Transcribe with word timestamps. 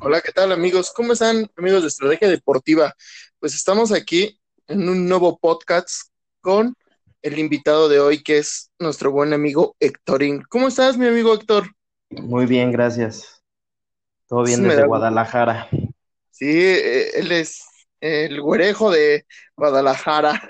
Hola, 0.00 0.20
¿qué 0.20 0.32
tal 0.32 0.52
amigos? 0.52 0.92
¿Cómo 0.94 1.12
están 1.12 1.50
amigos 1.56 1.82
de 1.82 1.88
Estrategia 1.88 2.28
Deportiva? 2.28 2.94
Pues 3.38 3.54
estamos 3.54 3.92
aquí 3.92 4.38
en 4.66 4.88
un 4.88 5.08
nuevo 5.08 5.38
podcast 5.38 6.10
con 6.40 6.74
el 7.22 7.38
invitado 7.38 7.88
de 7.88 8.00
hoy 8.00 8.22
que 8.22 8.38
es 8.38 8.70
nuestro 8.78 9.10
buen 9.12 9.32
amigo 9.32 9.76
Héctorín. 9.80 10.42
¿Cómo 10.48 10.68
estás, 10.68 10.98
mi 10.98 11.06
amigo 11.06 11.32
Héctor? 11.34 11.68
Muy 12.10 12.46
bien, 12.46 12.72
gracias. 12.72 13.42
Todo 14.26 14.44
bien 14.44 14.62
desde 14.62 14.86
Guadalajara. 14.86 15.68
Sí, 16.30 16.50
eh, 16.50 17.18
él 17.18 17.32
es 17.32 17.64
el 18.00 18.40
güerejo 18.40 18.90
de 18.90 19.26
Guadalajara. 19.56 20.42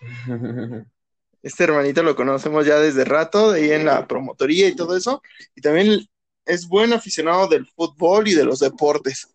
Este 1.42 1.64
hermanito 1.64 2.02
lo 2.02 2.14
conocemos 2.14 2.66
ya 2.66 2.78
desde 2.78 3.02
rato, 3.06 3.52
de 3.52 3.62
ahí 3.62 3.70
en 3.72 3.86
la 3.86 4.06
promotoría 4.06 4.68
y 4.68 4.76
todo 4.76 4.94
eso. 4.94 5.22
Y 5.54 5.62
también 5.62 6.06
es 6.50 6.66
buen 6.66 6.92
aficionado 6.92 7.46
del 7.48 7.66
fútbol 7.66 8.28
y 8.28 8.34
de 8.34 8.44
los 8.44 8.58
deportes. 8.60 9.28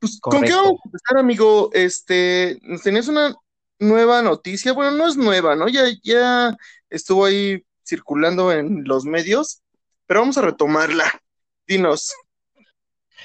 Pues, 0.00 0.18
¿con 0.20 0.42
qué 0.42 0.52
vamos 0.52 0.80
a 0.82 0.88
empezar, 0.88 1.18
amigo? 1.18 1.70
Este, 1.72 2.58
nos 2.62 2.82
tenías 2.82 3.08
una 3.08 3.34
nueva 3.78 4.22
noticia. 4.22 4.72
Bueno, 4.72 4.92
no 4.92 5.06
es 5.06 5.16
nueva, 5.16 5.56
¿no? 5.56 5.68
Ya, 5.68 5.84
ya 6.02 6.56
estuvo 6.88 7.24
ahí 7.24 7.64
circulando 7.84 8.52
en 8.52 8.84
los 8.84 9.04
medios, 9.04 9.62
pero 10.06 10.20
vamos 10.20 10.38
a 10.38 10.42
retomarla. 10.42 11.04
Dinos. 11.66 12.12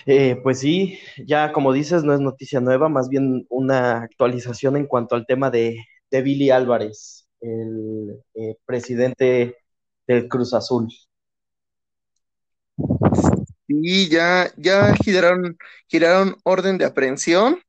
Eh, 0.05 0.37
pues 0.43 0.59
sí, 0.59 0.99
ya 1.25 1.51
como 1.51 1.71
dices, 1.71 2.03
no 2.03 2.13
es 2.13 2.19
noticia 2.19 2.59
nueva, 2.59 2.89
más 2.89 3.07
bien 3.09 3.45
una 3.49 4.01
actualización 4.01 4.75
en 4.75 4.85
cuanto 4.85 5.15
al 5.15 5.25
tema 5.25 5.49
de, 5.49 5.77
de 6.11 6.21
Billy 6.21 6.49
Álvarez, 6.51 7.27
el 7.39 8.21
eh, 8.33 8.55
presidente 8.65 9.55
del 10.05 10.27
Cruz 10.27 10.53
Azul. 10.53 10.89
Sí, 13.67 14.09
ya, 14.09 14.51
ya 14.57 14.93
giraron, 14.95 15.57
giraron 15.87 16.37
orden 16.43 16.77
de 16.77 16.85
aprehensión. 16.85 17.59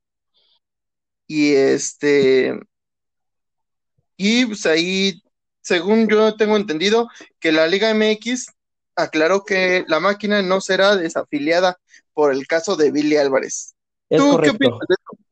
Y 1.27 1.53
este, 1.53 2.57
y 4.15 4.45
pues 4.45 4.65
ahí, 4.65 5.21
según 5.61 6.07
yo 6.07 6.35
tengo 6.35 6.55
entendido, 6.55 7.09
que 7.39 7.51
la 7.51 7.67
Liga 7.67 7.93
MX 7.93 8.47
aclaró 8.95 9.43
que 9.43 9.85
la 9.87 9.99
máquina 9.99 10.41
no 10.41 10.59
será 10.59 10.95
desafiliada 10.95 11.77
por 12.13 12.33
el 12.33 12.47
caso 12.47 12.75
de 12.75 12.91
Billy 12.91 13.17
Álvarez. 13.17 13.75
¿Tú 14.09 14.39
qué 14.41 14.49
opinas 14.49 14.79
de 14.87 14.95
eso? 14.95 15.23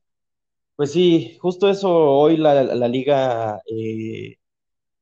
Pues 0.75 0.91
sí, 0.91 1.37
justo 1.41 1.69
eso 1.69 1.89
hoy 1.89 2.37
la, 2.37 2.63
la 2.63 2.87
liga 2.87 3.61
eh, 3.65 4.35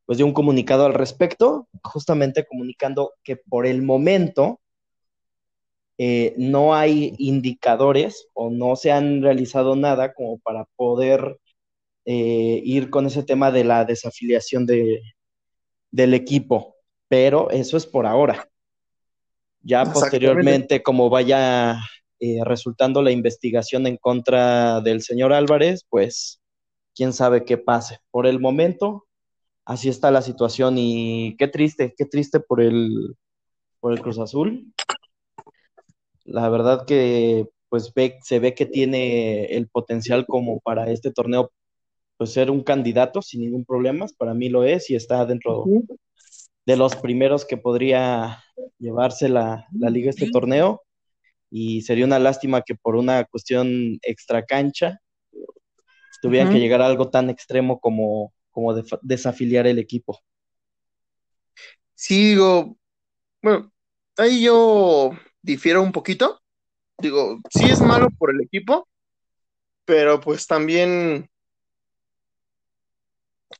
pues 0.06 0.18
dio 0.18 0.26
un 0.26 0.34
comunicado 0.34 0.86
al 0.86 0.94
respecto, 0.94 1.68
justamente 1.84 2.46
comunicando 2.46 3.14
que 3.24 3.38
por 3.38 3.66
el 3.66 3.82
momento 3.82 4.62
eh, 5.98 6.34
no 6.38 6.74
hay 6.74 7.14
indicadores 7.20 8.28
o 8.34 8.50
no 8.50 8.76
se 8.76 8.92
han 8.92 9.22
realizado 9.22 9.76
nada 9.76 10.14
como 10.14 10.40
para 10.40 10.66
poder 10.76 11.38
eh, 12.06 12.62
ir 12.64 12.90
con 12.90 13.06
ese 13.06 13.24
tema 13.24 13.52
de 13.52 13.64
la 13.64 13.86
desafiliación 13.86 14.66
de, 14.66 15.02
del 15.92 16.14
equipo, 16.14 16.76
pero 17.08 17.50
eso 17.52 17.78
es 17.78 17.86
por 17.86 18.06
ahora. 18.06 18.50
Ya 19.62 19.86
posteriormente, 19.86 20.84
como 20.84 21.10
vaya 21.10 21.78
eh, 22.20 22.40
resultando 22.44 23.02
la 23.02 23.12
investigación 23.12 23.88
en 23.88 23.98
contra 23.98 24.82
del 24.82 25.02
señor 25.02 25.32
Álvarez, 25.32 25.86
pues 25.90 26.42
quién 26.96 27.14
sabe 27.14 27.46
qué 27.46 27.58
pase. 27.58 28.00
Por 28.12 28.28
el 28.28 28.40
momento, 28.40 29.06
así 29.64 29.88
está 29.88 30.12
la 30.12 30.22
situación 30.22 30.76
y 30.78 31.36
qué 31.38 31.48
triste, 31.48 31.94
qué 31.98 32.06
triste 32.06 32.40
por 32.40 32.62
el, 32.62 33.16
por 33.80 33.94
el 33.94 34.02
Cruz 34.02 34.20
Azul. 34.20 34.74
La 36.26 36.50
verdad 36.50 36.86
que 36.86 37.48
pues 37.70 37.94
ve, 37.94 38.20
se 38.24 38.40
ve 38.40 38.54
que 38.54 38.66
tiene 38.66 39.46
el 39.46 39.68
potencial 39.68 40.26
como 40.28 40.60
para 40.60 40.90
este 40.92 41.12
torneo 41.12 41.52
pues 42.18 42.32
ser 42.32 42.52
un 42.52 42.62
candidato 42.62 43.22
sin 43.22 43.42
ningún 43.42 43.66
problema, 43.66 44.06
para 44.18 44.34
mí 44.34 44.48
lo 44.48 44.64
es 44.64 44.90
y 44.90 44.96
está 44.96 45.26
dentro 45.26 45.66
de 46.66 46.78
los 46.78 46.96
primeros 46.96 47.46
que 47.46 47.58
podría 47.58 48.44
llevarse 48.78 49.28
la, 49.28 49.68
la 49.72 49.90
liga 49.90 50.12
este 50.12 50.30
torneo 50.30 50.84
y 51.50 51.82
sería 51.82 52.06
una 52.06 52.20
lástima 52.20 52.62
que 52.62 52.76
por 52.76 52.96
una 52.96 53.26
cuestión 53.26 54.00
extra 54.04 54.44
cancha 54.44 55.00
tuvieran 56.22 56.52
que 56.52 56.60
llegar 56.60 56.82
a 56.82 56.88
algo 56.88 57.10
tan 57.10 57.30
extremo 57.30 57.80
como, 57.80 58.34
como 58.52 58.74
desafiliar 59.02 59.68
el 59.68 59.78
equipo. 59.78 60.20
Sí, 61.96 62.30
digo, 62.30 62.78
bueno, 63.42 63.72
ahí 64.18 64.44
yo 64.44 65.12
difiero 65.44 65.84
un 65.84 65.92
poquito. 65.92 66.42
Digo, 66.98 67.40
sí 67.52 67.66
es 67.66 67.82
malo 67.82 68.08
por 68.18 68.32
el 68.32 68.42
equipo, 68.42 68.88
pero 69.86 70.20
pues 70.20 70.48
también 70.48 71.30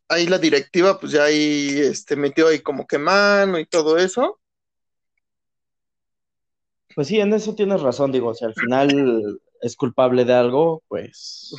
ahí 0.08 0.26
la 0.26 0.40
directiva, 0.40 1.00
pues 1.00 1.12
ya 1.12 1.26
ahí 1.26 1.70
este, 1.78 2.16
metió 2.16 2.48
ahí 2.48 2.60
como 2.60 2.88
que 2.88 2.98
mano 2.98 3.60
y 3.60 3.66
todo 3.66 3.98
eso. 3.98 4.40
Pues 6.96 7.08
sí, 7.08 7.20
en 7.20 7.34
eso 7.34 7.56
tienes 7.56 7.82
razón, 7.82 8.12
digo, 8.12 8.34
si 8.34 8.46
al 8.46 8.54
final 8.54 9.40
es 9.62 9.76
culpable 9.76 10.26
de 10.26 10.34
algo, 10.34 10.84
pues 10.88 11.56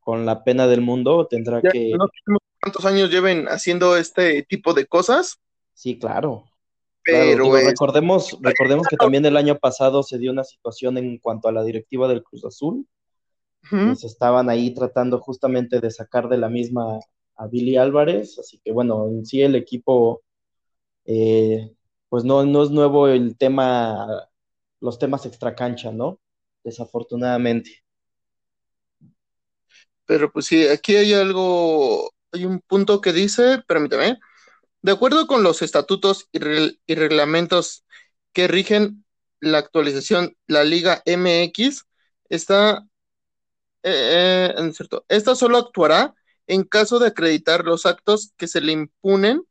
con 0.00 0.26
la 0.26 0.44
pena 0.44 0.66
del 0.66 0.82
mundo 0.82 1.26
tendrá 1.26 1.60
que... 1.62 1.92
No 1.96 2.38
cuántos 2.60 2.84
años 2.84 3.10
lleven 3.10 3.46
haciendo 3.48 3.96
este 3.96 4.42
tipo 4.42 4.74
de 4.74 4.86
cosas. 4.86 5.40
Sí, 5.72 5.98
claro. 5.98 6.44
Pero 7.04 7.50
recordemos, 7.52 8.38
recordemos 8.42 8.86
que 8.88 8.96
también 8.96 9.24
el 9.24 9.36
año 9.36 9.58
pasado 9.58 10.02
se 10.02 10.18
dio 10.18 10.32
una 10.32 10.44
situación 10.44 10.98
en 10.98 11.18
cuanto 11.18 11.48
a 11.48 11.52
la 11.52 11.62
directiva 11.64 12.08
del 12.08 12.22
Cruz 12.22 12.44
Azul. 12.44 12.86
Pues 13.68 14.04
estaban 14.04 14.48
ahí 14.48 14.72
tratando 14.72 15.20
justamente 15.20 15.80
de 15.80 15.90
sacar 15.90 16.28
de 16.28 16.38
la 16.38 16.48
misma 16.48 16.98
a 17.36 17.46
Billy 17.46 17.76
Álvarez, 17.76 18.38
así 18.38 18.58
que 18.64 18.72
bueno, 18.72 19.06
en 19.08 19.24
sí 19.24 19.42
el 19.42 19.54
equipo, 19.54 20.22
eh, 21.04 21.70
pues 22.08 22.24
no, 22.24 22.44
no 22.44 22.62
es 22.62 22.70
nuevo 22.70 23.06
el 23.08 23.36
tema, 23.36 24.28
los 24.80 24.98
temas 24.98 25.26
extra 25.26 25.54
cancha, 25.54 25.92
¿no? 25.92 26.18
Desafortunadamente. 26.64 27.82
Pero 30.06 30.32
pues 30.32 30.46
sí, 30.46 30.66
aquí 30.66 30.96
hay 30.96 31.12
algo, 31.12 32.10
hay 32.32 32.44
un 32.44 32.60
punto 32.60 33.00
que 33.00 33.12
dice, 33.12 33.62
permítame, 33.66 34.18
de 34.82 34.92
acuerdo 34.92 35.26
con 35.26 35.42
los 35.42 35.62
estatutos 35.62 36.28
y, 36.32 36.94
reglamentos 36.94 37.84
que 38.32 38.48
rigen 38.48 39.04
la 39.40 39.58
actualización, 39.58 40.36
la 40.46 40.64
Liga 40.64 41.02
MX 41.06 41.84
está, 42.28 42.86
eh, 43.82 44.54
eh 44.56 44.72
cierto, 44.72 45.04
esta 45.08 45.34
solo 45.34 45.58
actuará 45.58 46.14
en 46.46 46.64
caso 46.64 46.98
de 46.98 47.08
acreditar 47.08 47.64
los 47.64 47.86
actos 47.86 48.32
que 48.36 48.48
se 48.48 48.60
le 48.60 48.72
impunen 48.72 49.42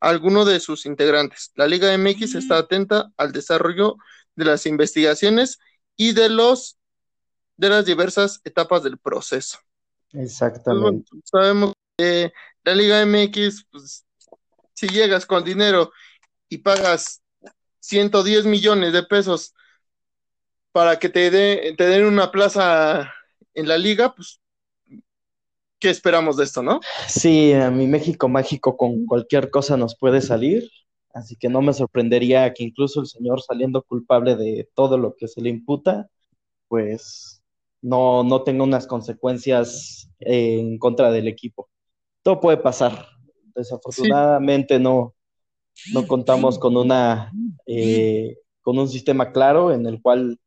a 0.00 0.08
alguno 0.08 0.44
de 0.44 0.60
sus 0.60 0.86
integrantes. 0.86 1.52
La 1.54 1.66
Liga 1.66 1.96
MX 1.96 2.34
está 2.36 2.58
atenta 2.58 3.10
al 3.16 3.32
desarrollo 3.32 3.96
de 4.36 4.44
las 4.44 4.66
investigaciones 4.66 5.58
y 5.96 6.12
de 6.12 6.28
los 6.28 6.78
de 7.56 7.68
las 7.68 7.84
diversas 7.84 8.40
etapas 8.44 8.82
del 8.82 8.98
proceso. 8.98 9.58
Exactamente. 10.12 11.10
sabemos 11.24 11.72
que 11.96 12.32
la 12.64 12.74
Liga 12.74 13.04
MX 13.04 13.66
pues, 13.70 14.04
si 14.74 14.88
llegas 14.88 15.26
con 15.26 15.44
dinero 15.44 15.92
y 16.48 16.58
pagas 16.58 17.22
110 17.80 18.44
millones 18.44 18.92
de 18.92 19.02
pesos 19.02 19.54
para 20.72 20.98
que 20.98 21.08
te, 21.08 21.30
te 21.30 21.84
den 21.84 22.04
una 22.04 22.30
plaza 22.30 23.12
en 23.54 23.68
la 23.68 23.78
liga, 23.78 24.14
pues, 24.14 24.40
¿qué 25.78 25.90
esperamos 25.90 26.36
de 26.36 26.44
esto, 26.44 26.62
no? 26.62 26.80
Sí, 27.06 27.52
a 27.52 27.70
mi 27.70 27.86
México 27.86 28.28
mágico 28.28 28.76
con 28.76 29.06
cualquier 29.06 29.50
cosa 29.50 29.76
nos 29.76 29.96
puede 29.96 30.20
salir, 30.20 30.68
así 31.12 31.36
que 31.36 31.48
no 31.48 31.62
me 31.62 31.72
sorprendería 31.72 32.52
que 32.52 32.64
incluso 32.64 33.00
el 33.00 33.06
señor 33.06 33.42
saliendo 33.42 33.82
culpable 33.82 34.34
de 34.34 34.68
todo 34.74 34.98
lo 34.98 35.14
que 35.14 35.28
se 35.28 35.40
le 35.40 35.50
imputa, 35.50 36.08
pues 36.68 37.42
no, 37.82 38.24
no 38.24 38.42
tenga 38.42 38.64
unas 38.64 38.86
consecuencias 38.86 40.10
en 40.18 40.78
contra 40.78 41.12
del 41.12 41.28
equipo. 41.28 41.68
Todo 42.22 42.40
puede 42.40 42.56
pasar, 42.56 43.06
Desafortunadamente 43.54 44.78
no, 44.78 45.14
no 45.92 46.06
contamos 46.06 46.58
con 46.58 46.76
una 46.76 47.32
eh, 47.66 48.38
con 48.62 48.78
un 48.78 48.88
sistema 48.88 49.32
claro 49.32 49.72
en 49.72 49.86
el 49.86 50.00
cual 50.00 50.38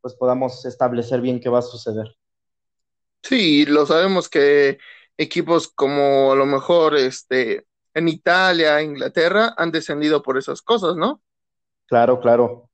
pues 0.00 0.14
podamos 0.14 0.64
establecer 0.64 1.20
bien 1.20 1.40
qué 1.40 1.48
va 1.48 1.58
a 1.60 1.62
suceder. 1.62 2.16
Sí, 3.22 3.64
lo 3.66 3.86
sabemos 3.86 4.28
que 4.28 4.78
equipos 5.16 5.68
como 5.68 6.32
a 6.32 6.36
lo 6.36 6.46
mejor 6.46 6.96
este 6.96 7.66
en 7.94 8.08
Italia, 8.08 8.82
Inglaterra 8.82 9.54
han 9.56 9.70
descendido 9.70 10.22
por 10.22 10.36
esas 10.36 10.60
cosas, 10.62 10.96
¿no? 10.96 11.22
Claro, 11.86 12.20
claro. 12.20 12.70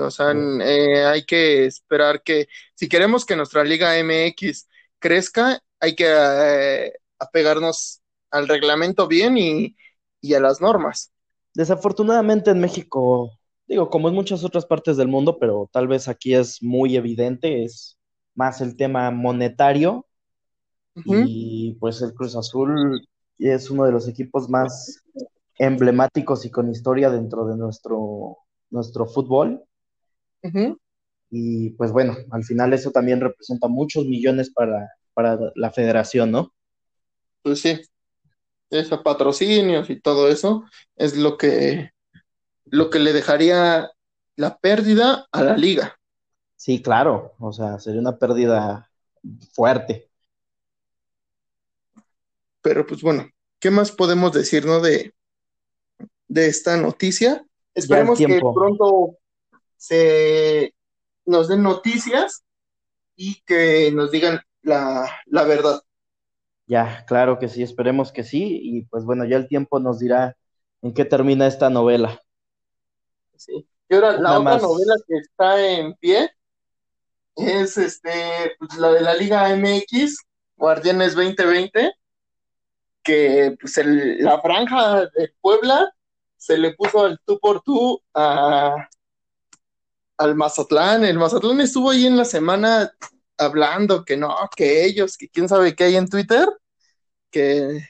O 0.00 0.10
sea, 0.10 0.32
eh, 0.32 1.04
hay 1.04 1.24
que 1.24 1.66
esperar 1.66 2.22
que 2.22 2.48
si 2.74 2.88
queremos 2.88 3.24
que 3.24 3.36
nuestra 3.36 3.64
Liga 3.64 3.94
MX 4.02 4.68
crezca, 4.98 5.62
hay 5.80 5.94
que 5.94 6.06
eh, 6.08 6.92
apegarnos 7.18 8.02
al 8.30 8.48
reglamento 8.48 9.06
bien 9.06 9.36
y, 9.38 9.76
a 10.34 10.40
las 10.40 10.60
normas. 10.60 11.12
Desafortunadamente 11.54 12.50
en 12.50 12.60
México 12.60 13.32
digo, 13.68 13.90
como 13.90 14.08
en 14.08 14.14
muchas 14.14 14.42
otras 14.44 14.64
partes 14.66 14.96
del 14.96 15.08
mundo, 15.08 15.38
pero 15.38 15.68
tal 15.72 15.86
vez 15.86 16.08
aquí 16.08 16.34
es 16.34 16.62
muy 16.62 16.96
evidente, 16.96 17.64
es 17.64 17.98
más 18.34 18.60
el 18.60 18.76
tema 18.76 19.10
monetario. 19.10 20.06
Y 21.04 21.74
pues 21.74 22.02
el 22.02 22.12
Cruz 22.12 22.34
Azul 22.34 23.06
es 23.38 23.70
uno 23.70 23.84
de 23.84 23.92
los 23.92 24.08
equipos 24.08 24.48
más 24.48 25.04
emblemáticos 25.56 26.44
y 26.44 26.50
con 26.50 26.68
historia 26.68 27.08
dentro 27.08 27.46
de 27.46 27.56
nuestro, 27.56 28.38
nuestro 28.70 29.06
fútbol. 29.06 29.62
Y 31.30 31.70
pues 31.70 31.92
bueno, 31.92 32.16
al 32.32 32.42
final 32.42 32.72
eso 32.72 32.90
también 32.90 33.20
representa 33.20 33.68
muchos 33.68 34.06
millones 34.06 34.50
para, 34.50 34.88
para 35.14 35.38
la 35.54 35.70
federación, 35.70 36.32
¿no? 36.32 36.52
Pues 37.42 37.60
sí, 37.60 37.80
esos 38.70 39.00
patrocinios 39.02 39.90
y 39.90 40.00
todo 40.00 40.28
eso 40.28 40.64
es 40.96 41.16
lo 41.16 41.36
que, 41.36 41.92
lo 42.66 42.90
que 42.90 42.98
le 42.98 43.12
dejaría 43.12 43.90
la 44.36 44.58
pérdida 44.58 45.26
a 45.32 45.42
la 45.42 45.56
liga. 45.56 45.98
Sí, 46.56 46.82
claro, 46.82 47.34
o 47.38 47.52
sea, 47.52 47.78
sería 47.78 48.00
una 48.00 48.18
pérdida 48.18 48.90
fuerte. 49.52 50.10
Pero 52.60 52.86
pues 52.86 53.02
bueno, 53.02 53.28
¿qué 53.58 53.70
más 53.70 53.92
podemos 53.92 54.32
decir, 54.32 54.66
no? 54.66 54.80
De, 54.80 55.14
de 56.26 56.46
esta 56.46 56.76
noticia. 56.76 57.44
Esperemos 57.74 58.18
que 58.18 58.40
pronto 58.40 59.18
se 59.76 60.74
nos 61.24 61.48
den 61.48 61.62
noticias 61.62 62.44
y 63.16 63.40
que 63.42 63.90
nos 63.92 64.10
digan 64.10 64.40
la, 64.62 65.08
la 65.26 65.44
verdad. 65.44 65.80
Ya, 66.68 67.04
claro 67.06 67.38
que 67.38 67.48
sí, 67.48 67.62
esperemos 67.62 68.12
que 68.12 68.22
sí. 68.22 68.60
Y 68.62 68.82
pues 68.82 69.04
bueno, 69.04 69.24
ya 69.24 69.36
el 69.36 69.48
tiempo 69.48 69.80
nos 69.80 69.98
dirá 69.98 70.36
en 70.82 70.92
qué 70.92 71.06
termina 71.06 71.46
esta 71.46 71.70
novela. 71.70 72.22
Sí. 73.36 73.66
Y 73.88 73.94
ahora 73.94 74.18
la 74.18 74.38
otra 74.38 74.58
novela 74.58 74.94
que 75.06 75.16
está 75.16 75.66
en 75.66 75.94
pie 75.94 76.30
es 77.36 77.78
este, 77.78 78.54
pues, 78.58 78.74
la 78.76 78.92
de 78.92 79.00
la 79.00 79.14
Liga 79.14 79.48
MX, 79.56 80.18
Guardianes 80.56 81.14
2020, 81.14 81.92
que 83.02 83.56
pues 83.58 83.78
el, 83.78 84.22
la 84.22 84.38
franja 84.42 85.06
de 85.06 85.32
Puebla 85.40 85.90
se 86.36 86.58
le 86.58 86.74
puso 86.74 87.06
al 87.06 87.18
tú 87.24 87.38
por 87.40 87.62
tú 87.62 87.98
a, 88.12 88.88
al 90.18 90.34
Mazatlán. 90.34 91.04
El 91.04 91.18
Mazatlán 91.18 91.62
estuvo 91.62 91.90
ahí 91.90 92.04
en 92.04 92.18
la 92.18 92.26
semana 92.26 92.92
hablando 93.38 94.04
que 94.04 94.16
no, 94.16 94.34
que 94.54 94.84
ellos, 94.84 95.16
que 95.16 95.28
quién 95.28 95.48
sabe 95.48 95.74
qué 95.74 95.84
hay 95.84 95.96
en 95.96 96.08
Twitter, 96.08 96.46
que 97.30 97.80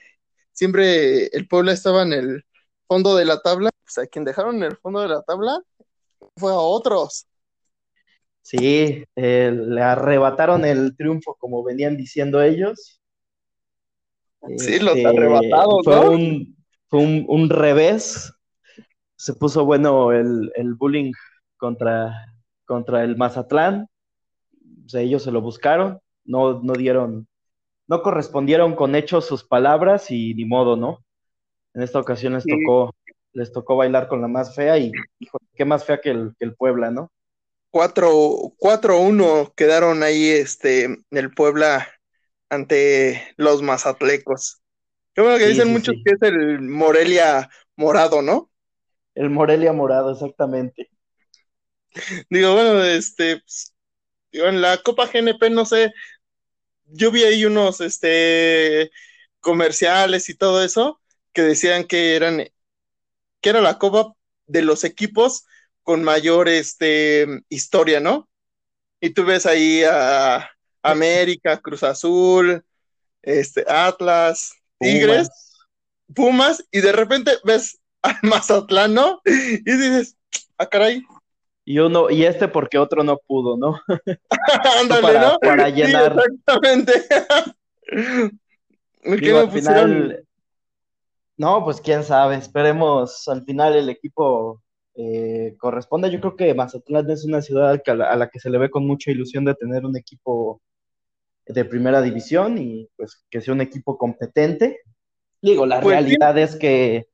siempre 0.52 1.26
el 1.28 1.48
Puebla 1.48 1.72
estaba 1.72 2.02
en 2.02 2.12
el 2.12 2.44
fondo 2.86 3.16
de 3.16 3.24
la 3.24 3.40
tabla, 3.40 3.70
pues 3.84 3.98
a 3.98 4.06
quien 4.06 4.24
dejaron 4.24 4.56
en 4.56 4.64
el 4.64 4.76
fondo 4.76 5.00
de 5.00 5.08
la 5.08 5.22
tabla 5.22 5.60
fue 6.36 6.52
a 6.52 6.56
otros. 6.56 7.26
Sí, 8.42 9.04
eh, 9.14 9.52
le 9.52 9.82
arrebataron 9.82 10.64
el 10.64 10.96
triunfo 10.96 11.34
como 11.34 11.62
venían 11.62 11.96
diciendo 11.96 12.42
ellos. 12.42 13.00
Sí, 14.56 14.78
los 14.78 14.96
este, 14.96 15.06
arrebatados, 15.06 15.84
fue 15.84 16.08
Un, 16.08 16.56
fue 16.88 17.00
un, 17.00 17.50
revés. 17.50 18.32
Se 19.16 19.34
puso 19.34 19.64
bueno 19.64 20.12
el, 20.12 20.50
el 20.54 20.74
bullying 20.74 21.12
contra, 21.56 22.14
contra 22.64 23.02
el 23.04 23.16
Mazatlán 23.16 23.88
ellos 24.94 25.22
se 25.22 25.30
lo 25.32 25.40
buscaron, 25.40 26.00
no, 26.24 26.60
no 26.62 26.72
dieron, 26.74 27.28
no 27.86 28.02
correspondieron 28.02 28.74
con 28.74 28.94
hechos 28.94 29.26
sus 29.26 29.44
palabras 29.44 30.10
y 30.10 30.34
ni 30.34 30.44
modo, 30.44 30.76
¿no? 30.76 31.04
En 31.74 31.82
esta 31.82 32.00
ocasión 32.00 32.34
les 32.34 32.44
tocó, 32.44 32.94
les 33.32 33.52
tocó 33.52 33.76
bailar 33.76 34.08
con 34.08 34.20
la 34.20 34.28
más 34.28 34.54
fea 34.54 34.78
y, 34.78 34.92
qué 35.54 35.64
más 35.64 35.84
fea 35.84 36.00
que 36.00 36.10
el, 36.10 36.34
que 36.38 36.44
el 36.44 36.54
Puebla, 36.54 36.90
¿no? 36.90 37.10
4-1 37.70 39.52
quedaron 39.54 40.02
ahí 40.02 40.28
este, 40.28 41.04
el 41.10 41.30
Puebla 41.32 41.86
ante 42.48 43.22
los 43.36 43.62
mazatlecos. 43.62 44.62
Qué 45.14 45.20
bueno 45.22 45.38
que 45.38 45.48
dicen 45.48 45.72
muchos 45.72 45.96
que 46.04 46.12
es 46.12 46.22
el 46.22 46.62
Morelia 46.62 47.50
morado, 47.76 48.22
¿no? 48.22 48.50
El 49.14 49.30
Morelia 49.30 49.72
morado, 49.72 50.12
exactamente. 50.12 50.90
Digo, 52.30 52.54
bueno, 52.54 52.82
este, 52.84 53.38
pues, 53.38 53.74
en 54.32 54.60
la 54.60 54.78
Copa 54.78 55.06
GNP, 55.12 55.50
no 55.50 55.64
sé, 55.64 55.92
yo 56.86 57.10
vi 57.10 57.24
ahí 57.24 57.44
unos 57.44 57.80
este, 57.80 58.90
comerciales 59.40 60.28
y 60.28 60.34
todo 60.34 60.62
eso 60.62 61.00
que 61.32 61.42
decían 61.42 61.84
que 61.84 62.16
eran 62.16 62.46
que 63.40 63.50
era 63.50 63.60
la 63.60 63.78
Copa 63.78 64.12
de 64.46 64.62
los 64.62 64.84
equipos 64.84 65.46
con 65.82 66.02
mayor 66.02 66.48
este, 66.48 67.26
historia, 67.48 68.00
¿no? 68.00 68.28
Y 69.00 69.10
tú 69.10 69.24
ves 69.24 69.46
ahí 69.46 69.82
a 69.84 70.50
América, 70.82 71.58
Cruz 71.58 71.82
Azul, 71.82 72.64
este, 73.22 73.64
Atlas, 73.68 74.52
Tigres, 74.80 75.28
Pumas, 76.14 76.64
y 76.70 76.80
de 76.80 76.92
repente 76.92 77.38
ves 77.44 77.78
al 78.02 78.16
Mazatlán, 78.22 78.94
¿no? 78.94 79.20
Y 79.24 79.60
dices, 79.62 80.16
ah, 80.56 80.66
caray, 80.66 81.02
y 81.68 81.80
uno, 81.80 82.08
y 82.08 82.24
este 82.24 82.48
porque 82.48 82.78
otro 82.78 83.04
no 83.04 83.18
pudo, 83.18 83.58
¿no? 83.58 83.78
Ándale, 84.80 85.02
para, 85.02 85.20
¿no? 85.20 85.38
Para 85.38 85.68
llenar. 85.68 86.16
exactamente. 86.16 86.92
al 89.04 89.50
final, 89.50 90.24
no, 91.36 91.64
pues 91.64 91.82
quién 91.82 92.04
sabe, 92.04 92.36
esperemos 92.36 93.28
al 93.28 93.44
final 93.44 93.76
el 93.76 93.90
equipo 93.90 94.62
eh, 94.94 95.56
corresponda. 95.58 96.08
Yo 96.08 96.20
creo 96.20 96.36
que 96.36 96.54
Mazatlán 96.54 97.10
es 97.10 97.26
una 97.26 97.42
ciudad 97.42 97.78
a 97.86 98.16
la, 98.16 98.30
que 98.30 98.40
se 98.40 98.48
le 98.48 98.56
ve 98.56 98.70
con 98.70 98.86
mucha 98.86 99.10
ilusión 99.10 99.44
de 99.44 99.54
tener 99.54 99.84
un 99.84 99.94
equipo 99.94 100.62
de 101.44 101.66
primera 101.66 102.00
división 102.00 102.56
y 102.56 102.88
pues 102.96 103.26
que 103.28 103.42
sea 103.42 103.52
un 103.52 103.60
equipo 103.60 103.98
competente. 103.98 104.80
Digo, 105.42 105.66
la 105.66 105.82
pues 105.82 105.98
realidad 105.98 106.38
es 106.38 106.56
que, 106.56 107.08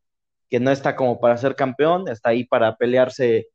que 0.48 0.60
no 0.60 0.70
está 0.70 0.94
como 0.94 1.18
para 1.18 1.36
ser 1.38 1.56
campeón, 1.56 2.06
está 2.06 2.28
ahí 2.28 2.44
para 2.44 2.76
pelearse 2.76 3.48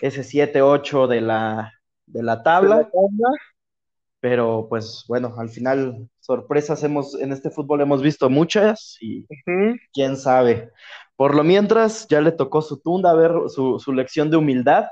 ese 0.00 0.22
7-8 0.22 1.06
de 1.06 1.20
la, 1.20 1.72
de 2.06 2.22
la 2.22 2.42
tabla. 2.42 2.88
Pero 4.20 4.66
pues 4.68 5.04
bueno, 5.08 5.34
al 5.38 5.48
final 5.48 6.08
sorpresas 6.20 6.82
hemos 6.84 7.18
en 7.18 7.32
este 7.32 7.50
fútbol 7.50 7.80
hemos 7.80 8.02
visto 8.02 8.28
muchas 8.28 8.96
y 9.00 9.26
quién 9.92 10.16
sabe. 10.16 10.70
Por 11.16 11.34
lo 11.34 11.42
mientras 11.42 12.06
ya 12.08 12.20
le 12.20 12.32
tocó 12.32 12.60
su 12.62 12.80
tunda 12.80 13.14
ver 13.14 13.32
su, 13.48 13.78
su 13.78 13.92
lección 13.92 14.30
de 14.30 14.36
humildad. 14.36 14.86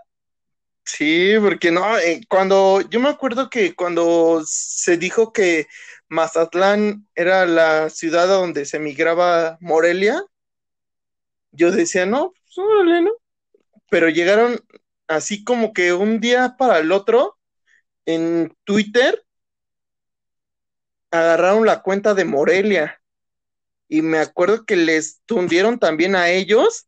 Sí, 0.84 1.34
porque 1.42 1.70
no, 1.70 1.98
eh, 1.98 2.22
cuando 2.30 2.80
yo 2.80 2.98
me 2.98 3.10
acuerdo 3.10 3.50
que 3.50 3.74
cuando 3.74 4.40
se 4.46 4.96
dijo 4.96 5.34
que 5.34 5.66
Mazatlán 6.08 7.06
era 7.14 7.44
la 7.44 7.90
ciudad 7.90 8.26
donde 8.26 8.64
se 8.64 8.78
migraba 8.78 9.58
Morelia, 9.60 10.22
yo 11.52 11.70
decía, 11.70 12.06
no, 12.06 12.32
pues 12.32 12.58
órale, 12.58 13.02
¿no? 13.02 13.10
Pero 13.90 14.08
llegaron 14.08 14.58
así 15.08 15.42
como 15.42 15.72
que 15.72 15.92
un 15.92 16.20
día 16.20 16.56
para 16.56 16.78
el 16.78 16.92
otro, 16.92 17.38
en 18.06 18.54
Twitter, 18.64 19.24
agarraron 21.10 21.66
la 21.66 21.82
cuenta 21.82 22.14
de 22.14 22.24
Morelia. 22.24 23.00
Y 23.88 24.02
me 24.02 24.18
acuerdo 24.18 24.64
que 24.64 24.76
les 24.76 25.20
tundieron 25.24 25.78
también 25.78 26.14
a 26.14 26.28
ellos, 26.28 26.86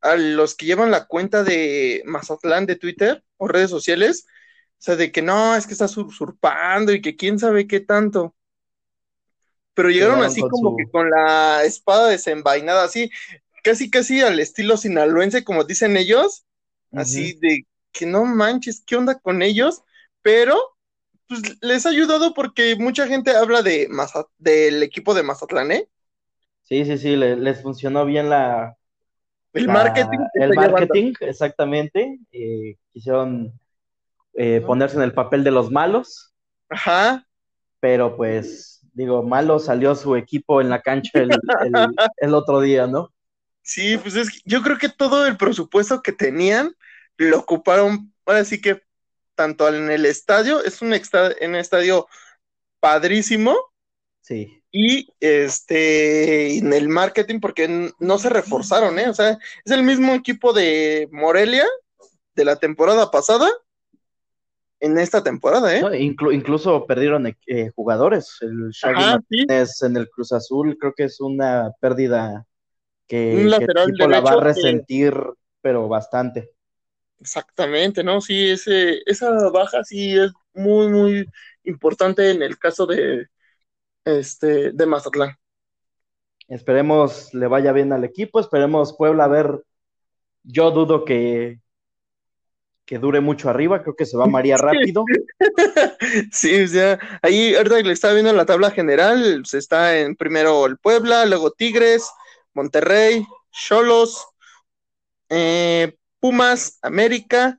a 0.00 0.16
los 0.16 0.54
que 0.54 0.66
llevan 0.66 0.90
la 0.90 1.06
cuenta 1.06 1.44
de 1.44 2.02
Mazatlán 2.06 2.64
de 2.64 2.76
Twitter 2.76 3.22
o 3.36 3.46
redes 3.46 3.70
sociales, 3.70 4.24
o 4.26 4.82
sea, 4.82 4.96
de 4.96 5.12
que 5.12 5.20
no, 5.20 5.54
es 5.54 5.66
que 5.66 5.74
está 5.74 5.84
usurpando 5.84 6.92
y 6.92 7.02
que 7.02 7.16
quién 7.16 7.38
sabe 7.38 7.66
qué 7.66 7.80
tanto. 7.80 8.34
Pero 9.74 9.90
llegaron 9.90 10.22
así 10.22 10.40
como 10.40 10.76
que 10.76 10.90
con 10.90 11.10
la 11.10 11.64
espada 11.64 12.08
desenvainada, 12.08 12.84
así, 12.84 13.10
casi 13.62 13.90
casi 13.90 14.22
al 14.22 14.40
estilo 14.40 14.78
sinaloense, 14.78 15.44
como 15.44 15.64
dicen 15.64 15.98
ellos, 15.98 16.46
así 16.92 17.34
de 17.40 17.66
que 17.92 18.06
no 18.06 18.24
manches, 18.24 18.82
¿qué 18.86 18.96
onda 18.96 19.18
con 19.18 19.42
ellos? 19.42 19.82
Pero 20.22 20.58
pues 21.28 21.42
les 21.62 21.86
ha 21.86 21.90
ayudado 21.90 22.34
porque 22.34 22.74
mucha 22.76 23.06
gente 23.06 23.30
habla 23.30 23.62
de 23.62 23.88
del 24.38 24.82
equipo 24.82 25.14
de 25.14 25.22
Mazatlán, 25.22 25.70
¿eh? 25.70 25.88
Sí, 26.62 26.84
sí, 26.84 26.98
sí, 26.98 27.16
les, 27.16 27.62
funcionó 27.62 28.04
bien 28.04 28.30
la... 28.30 28.76
El 29.52 29.66
marketing. 29.66 30.18
El 30.34 30.54
marketing, 30.54 31.14
exactamente. 31.20 32.20
Eh, 32.30 32.76
quisieron 32.92 33.52
eh, 34.34 34.60
ponerse 34.60 34.96
en 34.96 35.02
el 35.02 35.12
papel 35.12 35.42
de 35.42 35.50
los 35.50 35.70
malos. 35.70 36.32
Ajá. 36.68 37.26
Pero 37.80 38.16
pues, 38.16 38.86
digo, 38.92 39.22
malo 39.22 39.58
salió 39.58 39.94
su 39.96 40.14
equipo 40.14 40.60
en 40.60 40.68
la 40.68 40.80
cancha 40.80 41.18
el, 41.18 41.30
el 42.18 42.34
otro 42.34 42.60
día, 42.60 42.86
¿no? 42.86 43.10
Sí, 43.62 43.96
pues 43.98 44.16
es 44.16 44.30
que 44.30 44.38
yo 44.44 44.62
creo 44.62 44.78
que 44.78 44.88
todo 44.88 45.26
el 45.26 45.36
presupuesto 45.36 46.02
que 46.02 46.12
tenían 46.12 46.74
lo 47.16 47.38
ocuparon, 47.38 48.12
ahora 48.24 48.44
sí 48.44 48.60
que 48.60 48.82
tanto 49.34 49.68
en 49.68 49.90
el 49.90 50.06
estadio, 50.06 50.62
es 50.64 50.82
un, 50.82 50.92
estadio 50.92 52.06
padrísimo. 52.78 53.56
Sí. 54.20 54.62
Y 54.72 55.08
este 55.18 56.58
en 56.58 56.72
el 56.72 56.88
marketing, 56.88 57.40
porque 57.40 57.92
no 57.98 58.18
se 58.18 58.28
reforzaron, 58.28 58.98
¿eh? 58.98 59.08
O 59.08 59.14
sea, 59.14 59.38
es 59.64 59.72
el 59.72 59.82
mismo 59.82 60.14
equipo 60.14 60.52
de 60.52 61.08
Morelia, 61.10 61.66
de 62.34 62.44
la 62.44 62.56
temporada 62.56 63.10
pasada 63.10 63.50
en 64.80 64.98
esta 64.98 65.22
temporada, 65.22 65.76
¿eh? 65.76 65.82
incluso 66.00 66.86
perdieron 66.86 67.26
eh, 67.26 67.70
jugadores. 67.76 68.38
El 68.40 68.72
Martínez 68.94 69.82
en 69.82 69.96
el 69.96 70.08
Cruz 70.08 70.32
Azul 70.32 70.76
creo 70.78 70.94
que 70.94 71.04
es 71.04 71.20
una 71.20 71.70
pérdida 71.80 72.46
que, 73.10 73.34
Un 73.34 73.50
lateral 73.50 73.92
que 73.98 74.06
la 74.06 74.20
va 74.20 74.30
a 74.34 74.40
resentir, 74.40 75.12
pero 75.60 75.88
bastante. 75.88 76.52
Exactamente, 77.18 78.04
¿no? 78.04 78.20
Sí, 78.20 78.50
ese, 78.50 79.00
esa 79.04 79.50
baja 79.50 79.82
sí 79.82 80.16
es 80.16 80.30
muy, 80.54 80.88
muy 80.88 81.26
importante 81.64 82.30
en 82.30 82.40
el 82.40 82.56
caso 82.56 82.86
de, 82.86 83.26
este, 84.04 84.70
de 84.70 84.86
Mazatlán. 84.86 85.36
Esperemos 86.46 87.34
le 87.34 87.48
vaya 87.48 87.72
bien 87.72 87.92
al 87.92 88.04
equipo, 88.04 88.38
esperemos 88.38 88.94
Puebla 88.96 89.24
a 89.24 89.28
ver. 89.28 89.64
Yo 90.44 90.70
dudo 90.70 91.04
que, 91.04 91.58
que 92.84 92.98
dure 92.98 93.20
mucho 93.20 93.50
arriba, 93.50 93.82
creo 93.82 93.96
que 93.96 94.06
se 94.06 94.16
va 94.16 94.26
María 94.26 94.56
rápido. 94.56 95.04
sí, 96.30 96.62
o 96.62 96.68
sea, 96.68 96.98
ahí 97.22 97.56
ahorita 97.56 97.80
le 97.80 97.92
está 97.92 98.12
viendo 98.12 98.32
la 98.32 98.46
tabla 98.46 98.70
general, 98.70 99.42
se 99.46 99.58
está 99.58 99.98
en 99.98 100.14
primero 100.14 100.64
el 100.66 100.78
Puebla, 100.78 101.26
luego 101.26 101.50
Tigres, 101.50 102.08
Monterrey, 102.54 103.24
Cholos, 103.50 104.26
eh, 105.28 105.96
Pumas, 106.18 106.78
América 106.82 107.58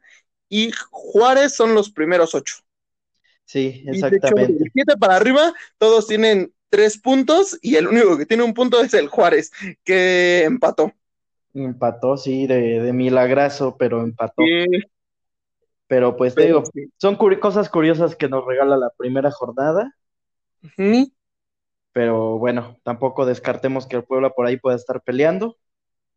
y 0.50 0.71
Juárez 0.91 1.55
son 1.55 1.74
los 1.74 1.91
primeros 1.91 2.36
ocho. 2.36 2.57
Sí, 3.45 3.83
exactamente. 3.88 4.53
de 4.53 4.69
siete 4.71 4.98
para 4.98 5.15
arriba, 5.15 5.53
todos 5.77 6.07
tienen 6.07 6.53
tres 6.69 6.98
puntos 6.98 7.57
y 7.62 7.75
el 7.75 7.88
único 7.88 8.17
que 8.17 8.25
tiene 8.25 8.43
un 8.43 8.53
punto 8.53 8.81
es 8.81 8.93
el 8.93 9.07
Juárez, 9.07 9.51
que 9.83 10.43
empató. 10.43 10.93
Empató, 11.53 12.15
sí, 12.15 12.48
de, 12.48 12.81
de 12.81 12.93
milagrazo, 12.93 13.75
pero 13.77 14.01
empató. 14.01 14.43
Pero 15.88 16.15
pues 16.15 16.33
te 16.33 16.45
digo, 16.45 16.63
son 16.98 17.17
cosas 17.17 17.69
curiosas 17.69 18.15
que 18.15 18.29
nos 18.29 18.45
regala 18.45 18.77
la 18.77 18.91
primera 18.98 19.29
jornada. 19.31 19.93
Pero 21.93 22.38
bueno, 22.38 22.77
tampoco 22.83 23.25
descartemos 23.25 23.88
que 23.88 23.98
el 23.98 24.03
Puebla 24.03 24.29
por 24.29 24.45
ahí 24.45 24.57
pueda 24.57 24.75
estar 24.75 25.01
peleando. 25.01 25.57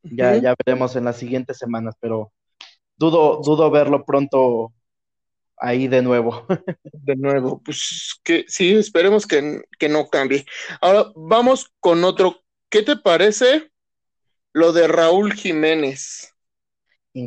Ya, 0.02 0.36
ya 0.36 0.54
veremos 0.64 0.96
en 0.96 1.04
las 1.04 1.16
siguientes 1.16 1.56
semanas, 1.56 1.94
pero 1.98 2.32
dudo, 2.96 3.40
dudo 3.42 3.70
verlo 3.70 4.04
pronto 4.04 4.72
ahí 5.56 5.88
de 5.88 6.02
nuevo. 6.02 6.46
De 6.92 7.16
nuevo, 7.16 7.60
pues 7.62 8.18
que 8.22 8.44
sí, 8.48 8.74
esperemos 8.74 9.26
que, 9.26 9.62
que 9.78 9.88
no 9.88 10.08
cambie. 10.08 10.46
Ahora 10.80 11.12
vamos 11.14 11.70
con 11.80 12.02
otro. 12.04 12.40
¿Qué 12.70 12.82
te 12.82 12.96
parece 12.96 13.70
lo 14.52 14.72
de 14.72 14.88
Raúl 14.88 15.34
Jiménez? 15.34 16.34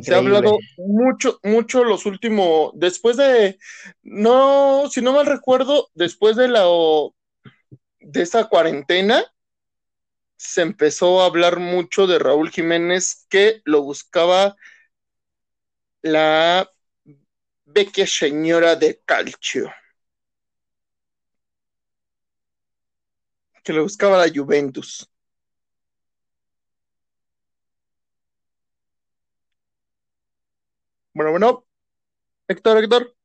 Se 0.02 0.14
ha 0.14 0.18
hablado 0.18 0.58
mucho, 0.76 1.38
mucho 1.42 1.82
los 1.82 2.04
últimos, 2.04 2.72
después 2.74 3.16
de, 3.16 3.58
no, 4.02 4.84
si 4.90 5.00
no 5.00 5.14
mal 5.14 5.24
recuerdo, 5.24 5.88
después 5.94 6.36
de 6.36 6.48
la, 6.48 6.64
de 8.00 8.22
esta 8.22 8.48
cuarentena, 8.48 9.24
se 10.36 10.62
empezó 10.62 11.20
a 11.20 11.26
hablar 11.26 11.58
mucho 11.58 12.06
de 12.06 12.18
Raúl 12.18 12.50
Jiménez 12.50 13.26
que 13.28 13.60
lo 13.64 13.82
buscaba 13.82 14.56
la 16.02 16.68
vecchia 17.66 18.06
señora 18.06 18.74
de 18.76 19.00
calcio. 19.04 19.70
Que 23.62 23.72
lo 23.72 23.84
buscaba 23.84 24.18
la 24.18 24.32
Juventus. 24.34 25.08
Bueno, 31.12 31.32
bueno. 31.32 31.66
Héctor, 32.48 32.78
Héctor. 32.84 33.17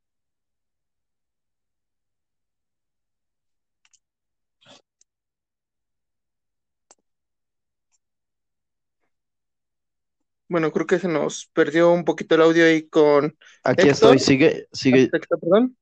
Bueno, 10.53 10.71
creo 10.71 10.85
que 10.85 10.99
se 10.99 11.07
nos 11.07 11.49
perdió 11.51 11.91
un 11.91 12.05
poquito 12.05 12.35
el 12.35 12.43
audio 12.43 12.65
ahí 12.65 12.83
con. 12.83 13.35
Aquí 13.63 13.89
estoy, 13.89 14.19
sigue, 14.19 14.67
sigue. 14.71 15.09
perdón. 15.09 15.75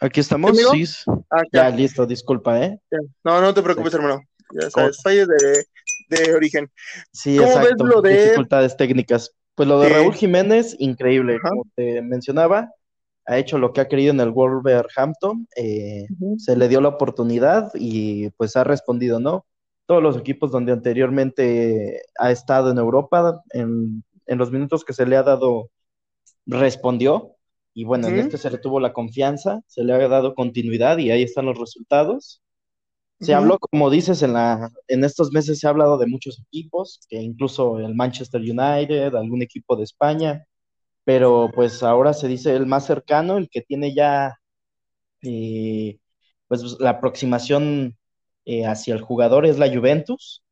Aquí 0.00 0.20
estamos, 0.20 0.56
sí. 0.56 0.84
Ah, 1.28 1.42
ya. 1.52 1.68
listo, 1.68 2.06
disculpa, 2.06 2.58
¿eh? 2.64 2.80
No, 3.22 3.42
no 3.42 3.52
te 3.52 3.60
preocupes, 3.60 3.92
hermano. 3.92 4.22
Ya 4.58 4.70
sabes, 4.70 5.02
fallos 5.02 5.28
de, 5.28 6.34
origen. 6.34 6.72
Sí, 7.12 7.36
exacto. 7.36 7.84
lo 7.84 8.00
de... 8.00 8.22
Dificultades 8.22 8.74
técnicas. 8.78 9.34
Pues 9.54 9.68
lo 9.68 9.80
de 9.80 9.90
Raúl 9.90 10.14
Jiménez, 10.14 10.74
increíble. 10.78 11.38
Como 11.38 11.66
te 11.74 12.00
mencionaba, 12.00 12.70
ha 13.26 13.36
hecho 13.36 13.58
lo 13.58 13.74
que 13.74 13.82
ha 13.82 13.88
querido 13.88 14.14
en 14.14 14.20
el 14.20 14.30
Wolverhampton. 14.30 15.46
Eh, 15.56 16.06
Se 16.38 16.56
le 16.56 16.68
dio 16.68 16.80
la 16.80 16.88
oportunidad 16.88 17.70
y 17.74 18.30
pues 18.30 18.56
ha 18.56 18.64
respondido, 18.64 19.20
¿no? 19.20 19.44
Todos 19.86 20.02
los 20.02 20.16
equipos 20.16 20.50
donde 20.50 20.72
anteriormente 20.72 22.02
ha 22.18 22.30
estado 22.30 22.70
en 22.70 22.78
Europa, 22.78 23.42
en, 23.50 24.04
los 24.26 24.50
minutos 24.50 24.84
que 24.84 24.92
se 24.92 25.06
le 25.06 25.16
ha 25.16 25.22
dado, 25.22 25.70
respondió. 26.44 27.32
Y 27.72 27.84
bueno, 27.84 28.08
en 28.08 28.18
este 28.18 28.38
se 28.38 28.50
le 28.50 28.58
tuvo 28.58 28.80
la 28.80 28.92
confianza, 28.92 29.60
se 29.66 29.84
le 29.84 29.92
ha 29.92 30.08
dado 30.08 30.34
continuidad 30.34 30.98
y 30.98 31.10
ahí 31.10 31.22
están 31.22 31.46
los 31.46 31.58
resultados. 31.58 32.42
Se 33.20 33.32
habló, 33.32 33.58
como 33.58 33.88
dices, 33.88 34.22
en, 34.22 34.34
la, 34.34 34.70
en 34.88 35.04
estos 35.04 35.32
meses 35.32 35.58
se 35.58 35.66
ha 35.66 35.70
hablado 35.70 35.96
de 35.96 36.06
muchos 36.06 36.38
equipos, 36.40 37.00
que 37.08 37.16
incluso 37.16 37.78
el 37.78 37.94
Manchester 37.94 38.40
United, 38.40 39.14
algún 39.14 39.42
equipo 39.42 39.76
de 39.76 39.84
España, 39.84 40.46
pero 41.04 41.50
pues 41.54 41.82
ahora 41.82 42.12
se 42.12 42.28
dice 42.28 42.54
el 42.54 42.66
más 42.66 42.86
cercano, 42.86 43.38
el 43.38 43.48
que 43.48 43.62
tiene 43.62 43.94
ya 43.94 44.34
eh, 45.22 45.98
pues 46.48 46.78
la 46.80 46.90
aproximación 46.90 47.96
eh, 48.46 48.64
hacia 48.64 48.94
el 48.94 49.02
jugador 49.02 49.44
es 49.44 49.58
la 49.58 49.68
Juventus. 49.68 50.44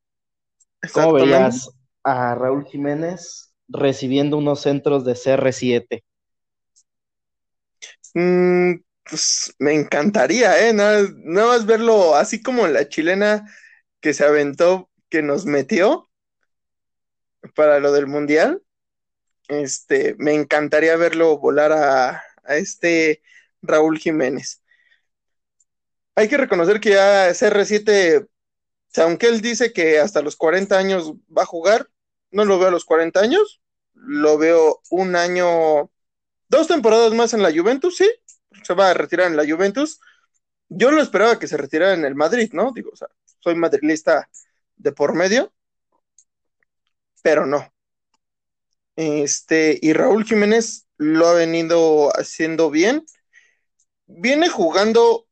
¿Cómo 0.92 1.12
veías 1.12 1.70
a 2.02 2.34
Raúl 2.34 2.66
Jiménez 2.66 3.54
recibiendo 3.68 4.36
unos 4.36 4.60
centros 4.62 5.04
de 5.04 5.14
CR7? 5.14 6.02
Mm, 8.14 8.80
pues 9.08 9.54
me 9.60 9.74
encantaría, 9.74 10.68
¿eh? 10.68 10.72
Nada, 10.72 11.08
más 11.24 11.66
verlo 11.66 12.16
así 12.16 12.42
como 12.42 12.66
la 12.66 12.88
chilena 12.88 13.48
que 14.00 14.12
se 14.12 14.24
aventó, 14.24 14.90
que 15.08 15.22
nos 15.22 15.46
metió 15.46 16.10
para 17.54 17.78
lo 17.78 17.92
del 17.92 18.08
mundial. 18.08 18.60
Este, 19.46 20.16
me 20.18 20.34
encantaría 20.34 20.96
verlo 20.96 21.38
volar 21.38 21.70
a, 21.70 22.24
a 22.42 22.56
este 22.56 23.22
Raúl 23.62 23.98
Jiménez 23.98 24.63
hay 26.14 26.28
que 26.28 26.36
reconocer 26.36 26.80
que 26.80 26.90
ya 26.90 27.30
CR7, 27.34 28.26
aunque 28.96 29.28
él 29.28 29.40
dice 29.40 29.72
que 29.72 29.98
hasta 29.98 30.22
los 30.22 30.36
40 30.36 30.78
años 30.78 31.14
va 31.36 31.42
a 31.42 31.46
jugar, 31.46 31.88
no 32.30 32.44
lo 32.44 32.58
veo 32.58 32.68
a 32.68 32.72
los 32.72 32.84
40 32.84 33.20
años, 33.20 33.60
lo 33.94 34.38
veo 34.38 34.80
un 34.90 35.16
año, 35.16 35.90
dos 36.48 36.68
temporadas 36.68 37.12
más 37.14 37.34
en 37.34 37.42
la 37.42 37.52
Juventus, 37.52 37.96
sí, 37.96 38.10
se 38.62 38.74
va 38.74 38.90
a 38.90 38.94
retirar 38.94 39.26
en 39.26 39.36
la 39.36 39.46
Juventus. 39.48 40.00
Yo 40.68 40.90
lo 40.90 41.02
esperaba 41.02 41.38
que 41.38 41.48
se 41.48 41.56
retirara 41.56 41.94
en 41.94 42.04
el 42.04 42.14
Madrid, 42.14 42.50
¿no? 42.52 42.72
Digo, 42.72 42.90
o 42.92 42.96
sea, 42.96 43.08
soy 43.40 43.54
madrilista 43.54 44.28
de 44.76 44.92
por 44.92 45.14
medio, 45.14 45.52
pero 47.22 47.46
no. 47.46 47.72
Este, 48.96 49.78
y 49.80 49.92
Raúl 49.92 50.24
Jiménez 50.24 50.86
lo 50.96 51.26
ha 51.26 51.34
venido 51.34 52.10
haciendo 52.16 52.70
bien. 52.70 53.04
Viene 54.06 54.48
jugando 54.48 55.26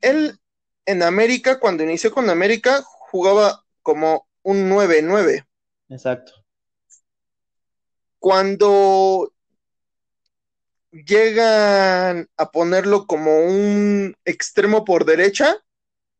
él 0.00 0.40
en 0.86 1.02
América, 1.02 1.60
cuando 1.60 1.84
inició 1.84 2.10
con 2.10 2.30
América, 2.30 2.82
jugaba 2.82 3.64
como 3.82 4.28
un 4.42 4.70
9-9. 4.70 5.46
Exacto. 5.88 6.32
Cuando 8.18 9.32
llegan 10.90 12.28
a 12.36 12.50
ponerlo 12.50 13.06
como 13.06 13.38
un 13.38 14.16
extremo 14.24 14.84
por 14.84 15.04
derecha, 15.04 15.56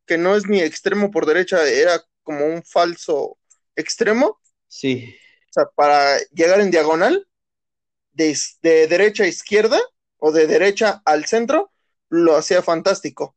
que 0.07 0.19
no 0.19 0.37
es 0.37 0.47
ni 0.47 0.61
extremo 0.61 1.11
por 1.11 1.27
derecha, 1.27 1.69
era 1.69 2.03
como 2.23 2.47
un 2.47 2.63
falso 2.63 3.39
extremo. 3.77 4.41
Sí. 4.69 5.15
O 5.49 5.53
sea, 5.53 5.67
para 5.75 6.19
llegar 6.33 6.61
en 6.61 6.71
diagonal, 6.71 7.27
de, 8.13 8.37
de 8.63 8.87
derecha 8.87 9.25
a 9.25 9.29
izquierda 9.29 9.81
o 10.19 10.33
de 10.33 10.47
derecha 10.47 11.03
al 11.05 11.25
centro, 11.25 11.73
lo 12.09 12.37
hacía 12.37 12.63
fantástico 12.63 13.37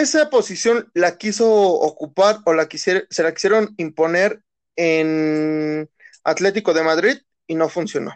esa 0.00 0.30
posición 0.30 0.90
la 0.94 1.16
quiso 1.18 1.50
ocupar 1.50 2.38
o 2.44 2.54
la 2.54 2.68
se 2.70 3.22
la 3.22 3.34
quisieron 3.34 3.74
imponer 3.76 4.42
en 4.76 5.90
Atlético 6.24 6.72
de 6.72 6.82
Madrid 6.82 7.18
y 7.46 7.54
no 7.54 7.68
funcionó. 7.68 8.12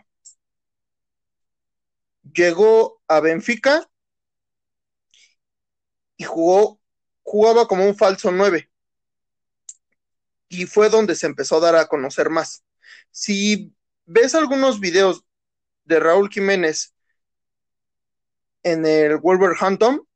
Llegó 2.33 3.01
a 3.09 3.21
Benfica 3.21 3.89
y 6.17 6.25
jugó, 6.25 6.81
jugaba 7.23 7.69
como 7.69 7.87
un 7.87 7.97
falso 7.97 8.31
9. 8.31 8.71
Y 10.49 10.67
fue 10.67 10.89
donde 10.89 11.15
se 11.15 11.27
empezó 11.27 11.57
a 11.57 11.61
dar 11.61 11.77
a 11.77 11.87
conocer 11.87 12.31
más. 12.31 12.65
Si 13.11 13.75
ves 14.07 14.35
algunos 14.35 14.81
videos 14.81 15.25
de 15.85 16.01
Raúl 16.01 16.31
Jiménez 16.31 16.95
en 18.63 18.87
el 18.87 19.19
Wolverhampton, 19.19 20.08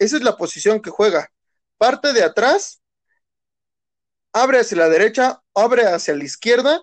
esa 0.00 0.16
es 0.16 0.22
la 0.22 0.36
posición 0.36 0.80
que 0.80 0.90
juega. 0.90 1.30
Parte 1.76 2.12
de 2.12 2.24
atrás, 2.24 2.82
abre 4.32 4.60
hacia 4.60 4.78
la 4.78 4.88
derecha, 4.88 5.42
abre 5.54 5.82
hacia 5.82 6.16
la 6.16 6.24
izquierda, 6.24 6.82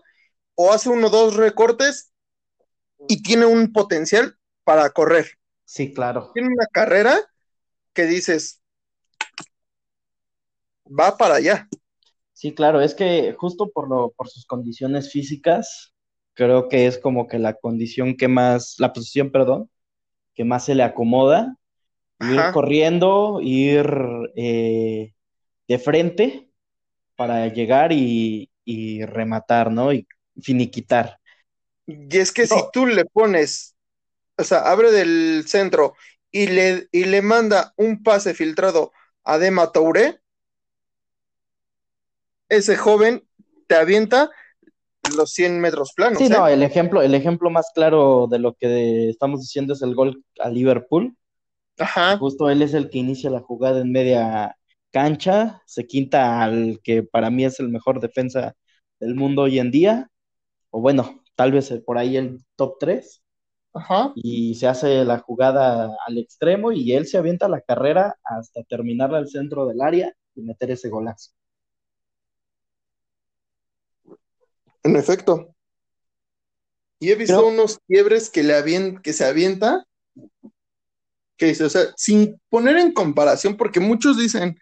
o 0.56 0.72
hace 0.72 0.90
uno 0.90 1.08
o 1.08 1.10
dos 1.10 1.36
recortes 1.36 2.14
y 3.08 3.24
tiene 3.24 3.48
un 3.48 3.74
potencial 3.74 4.38
para 4.64 4.90
correr. 4.92 5.32
Sí, 5.66 5.94
claro. 5.94 6.32
Tiene 6.34 6.50
una 6.50 6.68
carrera 6.68 7.20
que 7.94 8.06
dices, 8.06 8.62
va 10.88 11.18
para 11.18 11.36
allá. 11.36 11.68
Sí, 12.34 12.54
claro, 12.54 12.82
es 12.82 12.94
que 12.94 13.36
justo 13.38 13.72
por, 13.72 13.90
lo, 13.90 14.12
por 14.12 14.30
sus 14.30 14.46
condiciones 14.46 15.12
físicas, 15.12 15.96
creo 16.36 16.70
que 16.70 16.86
es 16.86 17.00
como 17.00 17.28
que 17.28 17.40
la 17.40 17.56
condición 17.56 18.16
que 18.16 18.28
más, 18.28 18.76
la 18.78 18.94
posición, 18.94 19.32
perdón, 19.32 19.72
que 20.36 20.44
más 20.44 20.66
se 20.66 20.76
le 20.76 20.84
acomoda, 20.84 21.58
ir 22.20 22.42
corriendo, 22.54 23.40
ir 23.42 23.88
eh, 24.36 25.14
de 25.68 25.80
frente 25.80 26.50
para 27.16 27.48
llegar 27.48 27.92
y, 27.92 28.50
rematar, 29.06 29.72
¿no? 29.72 29.94
Y 29.94 30.08
finiquitar. 30.42 31.20
Y 31.86 32.18
es 32.18 32.32
que 32.32 32.46
si 32.46 32.56
tú 32.74 32.86
le 32.86 33.06
pones, 33.06 33.76
o 34.38 34.44
sea, 34.44 34.60
abre 34.60 34.92
del 34.92 35.46
centro 35.48 35.96
y 36.32 36.48
le, 36.48 36.88
y 36.92 37.06
le 37.06 37.22
manda 37.22 37.74
un 37.78 38.04
pase 38.04 38.34
filtrado 38.34 38.92
a 39.24 39.38
Dema 39.38 39.72
Touré, 39.72 40.20
ese 42.50 42.76
joven 42.76 43.24
te 43.68 43.76
avienta 43.76 44.30
los 45.16 45.32
100 45.32 45.60
metros 45.60 45.94
planos. 45.96 46.20
Sí, 46.20 46.26
¿eh? 46.26 46.30
no, 46.30 46.48
el 46.48 46.64
ejemplo, 46.64 47.02
el 47.02 47.16
ejemplo 47.16 47.50
más 47.50 47.72
claro 47.74 48.28
de 48.30 48.40
lo 48.40 48.54
que 48.54 49.10
estamos 49.10 49.42
diciendo 49.42 49.74
es 49.74 49.82
el 49.82 49.96
gol 49.96 50.24
a 50.40 50.50
Liverpool. 50.50 51.16
Ajá. 51.79 52.17
Justo 52.17 52.50
él 52.50 52.62
es 52.62 52.74
el 52.74 52.89
que 52.89 53.00
inicia 53.00 53.29
la 53.29 53.41
jugada 53.41 53.81
en 53.81 53.91
media 53.91 54.57
cancha, 54.91 55.62
se 55.65 55.86
quinta 55.86 56.41
al 56.43 56.79
que 56.84 57.03
para 57.03 57.29
mí 57.29 57.46
es 57.46 57.60
el 57.60 57.69
mejor 57.69 58.00
defensa 58.00 58.55
del 59.00 59.15
mundo 59.15 59.43
hoy 59.43 59.60
en 59.60 59.72
día, 59.72 60.10
o 60.72 60.81
bueno, 60.81 61.24
tal 61.36 61.51
vez 61.51 61.72
por 61.86 61.98
ahí 61.98 62.17
el 62.17 62.43
top 62.55 62.77
3. 62.79 63.22
Ajá. 63.74 64.12
Y 64.15 64.55
se 64.55 64.67
hace 64.67 65.05
la 65.05 65.19
jugada 65.19 65.96
al 66.07 66.17
extremo 66.17 66.72
y 66.72 66.93
él 66.93 67.05
se 67.05 67.17
avienta 67.17 67.48
la 67.48 67.62
carrera 67.62 68.15
hasta 68.24 68.63
terminarla 68.63 69.19
al 69.19 69.29
centro 69.29 69.67
del 69.67 69.81
área 69.81 70.12
y 70.34 70.41
meter 70.41 70.72
ese 70.72 70.89
golazo. 70.89 71.31
En 74.84 74.96
efecto. 74.96 75.53
Y 77.00 77.12
he 77.12 77.15
visto 77.15 77.46
unos 77.46 77.77
quiebres 77.88 78.31
que 78.31 78.41
le 78.41 79.00
que 79.03 79.13
se 79.13 79.25
avienta, 79.25 79.86
que 81.38 81.48
dice, 81.48 81.65
o 81.65 81.70
sea, 81.70 81.84
sin 81.96 82.39
poner 82.50 82.77
en 82.77 82.91
comparación, 82.94 83.58
porque 83.58 83.79
muchos 83.79 84.17
dicen, 84.17 84.60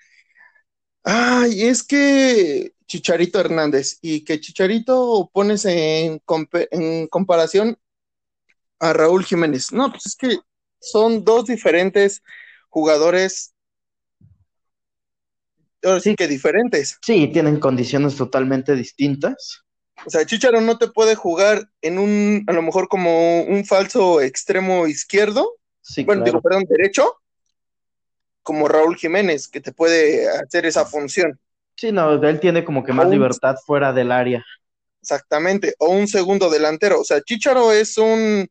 ay, 1.04 1.64
es 1.64 1.84
que 1.84 2.74
Chicharito 2.88 3.40
Hernández, 3.40 3.98
y 4.02 4.24
que 4.24 4.40
Chicharito 4.40 5.30
pones 5.34 5.66
en, 5.66 6.22
en 6.72 7.08
comparación 7.08 7.78
a 8.80 8.94
Raúl 8.94 9.26
Jiménez. 9.26 9.72
No, 9.72 9.92
pues 9.92 10.06
es 10.08 10.16
que 10.16 10.38
son 10.80 11.24
dos 11.24 11.46
diferentes 11.46 12.22
jugadores 12.70 13.56
sí 16.02 16.16
que 16.16 16.28
diferentes. 16.28 16.98
Sí, 17.02 17.28
tienen 17.28 17.60
condiciones 17.60 18.16
totalmente 18.16 18.76
distintas. 18.76 19.64
O 20.06 20.10
sea, 20.10 20.26
Chicharo 20.26 20.62
no 20.62 20.78
te 20.78 20.88
puede 20.88 21.16
jugar 21.16 21.70
en 21.82 22.00
un, 22.00 22.44
a 22.48 22.54
lo 22.54 22.62
mejor 22.62 22.88
como 22.88 23.42
un 23.44 23.66
falso 23.66 24.22
extremo 24.22 24.88
izquierdo. 24.88 25.50
Sí, 25.86 26.04
bueno, 26.04 26.24
digo, 26.24 26.42
perdón, 26.42 26.66
derecho. 26.68 27.22
Como 28.42 28.68
Raúl 28.68 28.96
Jiménez, 28.96 29.48
que 29.48 29.62
te 29.62 29.72
puede 29.72 30.28
hacer 30.28 30.66
esa 30.66 30.86
función. 30.86 31.40
Sí, 31.76 31.92
no, 31.92 32.12
él 32.12 32.40
tiene 32.40 32.64
como 32.66 32.84
que 32.84 32.92
más 32.92 33.08
libertad 33.08 33.56
fuera 33.66 33.94
del 33.94 34.12
área. 34.12 34.44
Exactamente, 35.02 35.76
o 35.78 35.90
un 35.90 36.08
segundo 36.08 36.50
delantero. 36.50 37.02
O 37.02 37.04
sea, 37.04 37.22
Chicharo 37.22 37.72
es 37.72 37.98
un, 37.98 38.48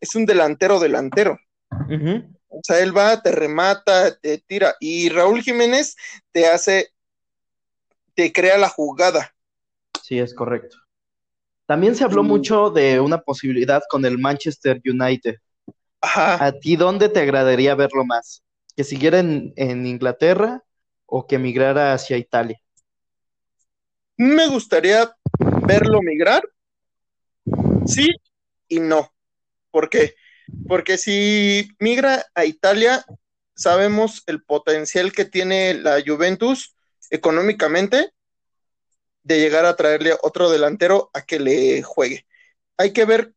es 0.00 0.14
un 0.14 0.26
delantero 0.26 0.80
delantero. 0.80 1.38
O 2.48 2.60
sea, 2.62 2.80
él 2.80 2.96
va, 2.96 3.22
te 3.22 3.30
remata, 3.30 4.16
te 4.16 4.38
tira. 4.38 4.74
Y 4.80 5.08
Raúl 5.10 5.42
Jiménez 5.42 5.94
te 6.32 6.46
hace, 6.46 6.88
te 8.14 8.32
crea 8.32 8.58
la 8.58 8.68
jugada. 8.68 9.32
Sí, 10.02 10.18
es 10.18 10.34
correcto. 10.34 10.76
También 11.66 11.94
se 11.94 12.04
habló 12.04 12.22
mucho 12.24 12.70
de 12.70 12.98
una 13.00 13.20
posibilidad 13.20 13.82
con 13.88 14.04
el 14.04 14.18
Manchester 14.18 14.80
United. 14.84 15.36
Ajá. 16.04 16.44
¿A 16.44 16.52
ti 16.52 16.76
dónde 16.76 17.08
te 17.08 17.20
agradaría 17.20 17.74
verlo 17.74 18.04
más? 18.04 18.42
¿Que 18.76 18.84
siguiera 18.84 19.20
en, 19.20 19.86
Inglaterra 19.86 20.62
o 21.06 21.26
que 21.26 21.38
migrara 21.38 21.94
hacia 21.94 22.18
Italia? 22.18 22.60
Me 24.18 24.46
gustaría 24.48 25.16
verlo 25.66 26.02
migrar. 26.02 26.42
Sí 27.86 28.10
y 28.68 28.80
no. 28.80 29.14
¿Por 29.70 29.88
qué? 29.88 30.14
Porque 30.68 30.98
si 30.98 31.70
migra 31.78 32.26
a 32.34 32.44
Italia, 32.44 33.02
sabemos 33.56 34.24
el 34.26 34.42
potencial 34.42 35.10
que 35.10 35.24
tiene 35.24 35.72
la 35.72 36.02
Juventus 36.04 36.76
económicamente 37.08 38.10
de 39.22 39.40
llegar 39.40 39.64
a 39.64 39.74
traerle 39.74 40.14
otro 40.20 40.50
delantero 40.50 41.10
a 41.14 41.22
que 41.22 41.40
le 41.40 41.82
juegue. 41.82 42.26
Hay 42.76 42.92
que 42.92 43.06
ver 43.06 43.32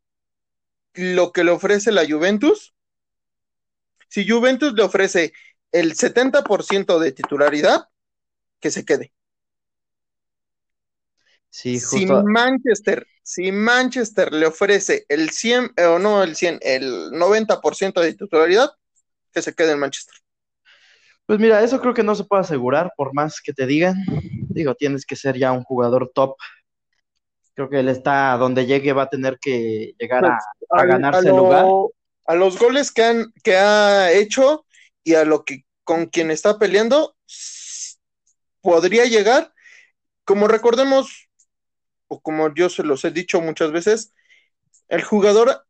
lo 0.97 1.31
que 1.31 1.43
le 1.43 1.51
ofrece 1.51 1.91
la 1.91 2.05
Juventus. 2.07 2.73
Si 4.09 4.27
Juventus 4.27 4.73
le 4.73 4.83
ofrece 4.83 5.33
el 5.71 5.95
70% 5.95 6.99
de 6.99 7.11
titularidad, 7.11 7.87
que 8.59 8.71
se 8.71 8.85
quede. 8.85 9.13
Si 11.49 12.05
Manchester, 12.05 13.07
si 13.23 13.51
Manchester 13.51 14.31
le 14.33 14.47
ofrece 14.47 15.05
el 15.09 15.29
100 15.29 15.71
eh, 15.75 15.85
o 15.85 15.97
no 15.97 16.23
el 16.23 16.35
100, 16.35 16.59
el 16.61 17.11
90% 17.11 18.01
de 18.01 18.13
titularidad, 18.13 18.69
que 19.33 19.41
se 19.41 19.53
quede 19.53 19.71
en 19.71 19.79
Manchester. 19.79 20.15
Pues 21.25 21.39
mira, 21.39 21.61
eso 21.61 21.81
creo 21.81 21.93
que 21.93 22.03
no 22.03 22.15
se 22.15 22.23
puede 22.23 22.41
asegurar 22.41 22.93
por 22.95 23.13
más 23.13 23.41
que 23.41 23.53
te 23.53 23.65
digan. 23.65 23.95
Digo, 24.49 24.75
tienes 24.75 25.05
que 25.05 25.15
ser 25.15 25.37
ya 25.37 25.51
un 25.51 25.63
jugador 25.63 26.11
top. 26.13 26.35
Creo 27.57 27.69
que 27.69 27.79
él 27.79 27.89
está 27.89 28.37
donde 28.37 28.65
llegue 28.65 28.93
va 28.93 29.03
a 29.03 29.09
tener 29.09 29.37
que 29.39 29.95
llegar 29.99 30.23
a, 30.23 30.39
ganarse 30.85 31.27
el 31.27 31.35
lugar. 31.35 31.65
A 32.25 32.35
los 32.35 32.57
goles 32.57 32.91
que, 32.91 33.03
han, 33.03 33.33
que 33.43 33.57
ha 33.57 34.11
hecho 34.11 34.65
y 35.03 35.15
a 35.15 35.25
lo 35.25 35.43
que 35.43 35.65
con 35.83 36.05
quien 36.05 36.31
está 36.31 36.59
peleando, 36.59 37.15
podría 38.61 39.05
llegar, 39.05 39.51
como 40.23 40.47
recordemos, 40.47 41.29
o 42.07 42.21
como 42.21 42.53
yo 42.53 42.69
se 42.69 42.83
los 42.83 43.03
he 43.03 43.11
dicho 43.11 43.41
muchas 43.41 43.71
veces, 43.71 44.13
el 44.87 45.03
jugador 45.03 45.65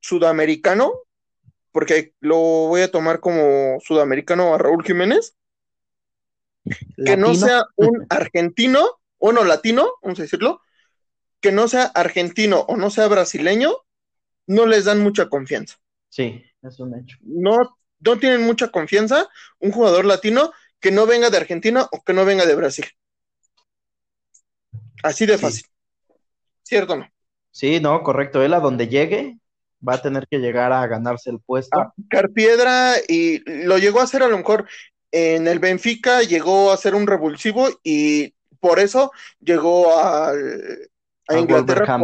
sudamericano 0.00 0.92
porque 1.74 2.14
lo 2.20 2.36
voy 2.36 2.82
a 2.82 2.90
tomar 2.90 3.18
como 3.18 3.80
sudamericano 3.80 4.54
a 4.54 4.58
Raúl 4.58 4.84
Jiménez, 4.84 5.36
que 7.04 7.16
no 7.16 7.34
sea 7.34 7.64
un 7.74 8.06
argentino, 8.10 9.00
o 9.26 9.32
no 9.32 9.42
latino, 9.42 9.94
vamos 10.02 10.18
a 10.18 10.22
decirlo, 10.22 10.60
que 11.40 11.50
no 11.50 11.66
sea 11.66 11.84
argentino 11.84 12.60
o 12.68 12.76
no 12.76 12.90
sea 12.90 13.08
brasileño, 13.08 13.72
no 14.46 14.66
les 14.66 14.84
dan 14.84 15.00
mucha 15.00 15.30
confianza. 15.30 15.76
Sí, 16.10 16.44
es 16.60 16.78
un 16.78 16.94
hecho. 16.94 17.16
No, 17.22 17.78
no 18.00 18.18
tienen 18.18 18.42
mucha 18.42 18.68
confianza 18.68 19.26
un 19.60 19.72
jugador 19.72 20.04
latino 20.04 20.52
que 20.78 20.90
no 20.90 21.06
venga 21.06 21.30
de 21.30 21.38
Argentina 21.38 21.88
o 21.90 22.04
que 22.04 22.12
no 22.12 22.26
venga 22.26 22.44
de 22.44 22.54
Brasil. 22.54 22.84
Así 25.02 25.24
de 25.24 25.38
fácil. 25.38 25.64
¿Cierto 26.62 26.92
o 26.92 26.96
no? 26.96 27.10
Sí, 27.50 27.80
no, 27.80 28.02
correcto. 28.02 28.42
Él 28.42 28.52
a 28.52 28.60
donde 28.60 28.88
llegue, 28.88 29.38
va 29.86 29.94
a 29.94 30.02
tener 30.02 30.28
que 30.28 30.36
llegar 30.36 30.70
a 30.70 30.86
ganarse 30.86 31.30
el 31.30 31.40
puesto. 31.40 31.80
A 31.80 31.94
Carpiedra 32.10 32.96
y 33.08 33.38
lo 33.64 33.78
llegó 33.78 34.00
a 34.00 34.04
hacer 34.04 34.22
a 34.22 34.28
lo 34.28 34.36
mejor 34.36 34.68
en 35.12 35.48
el 35.48 35.60
Benfica, 35.60 36.20
llegó 36.20 36.72
a 36.72 36.76
ser 36.76 36.94
un 36.94 37.06
revulsivo 37.06 37.68
y 37.82 38.33
por 38.64 38.80
eso 38.80 39.12
llegó 39.40 39.94
a, 39.94 40.30
a, 40.30 41.38
Inglaterra. 41.38 41.98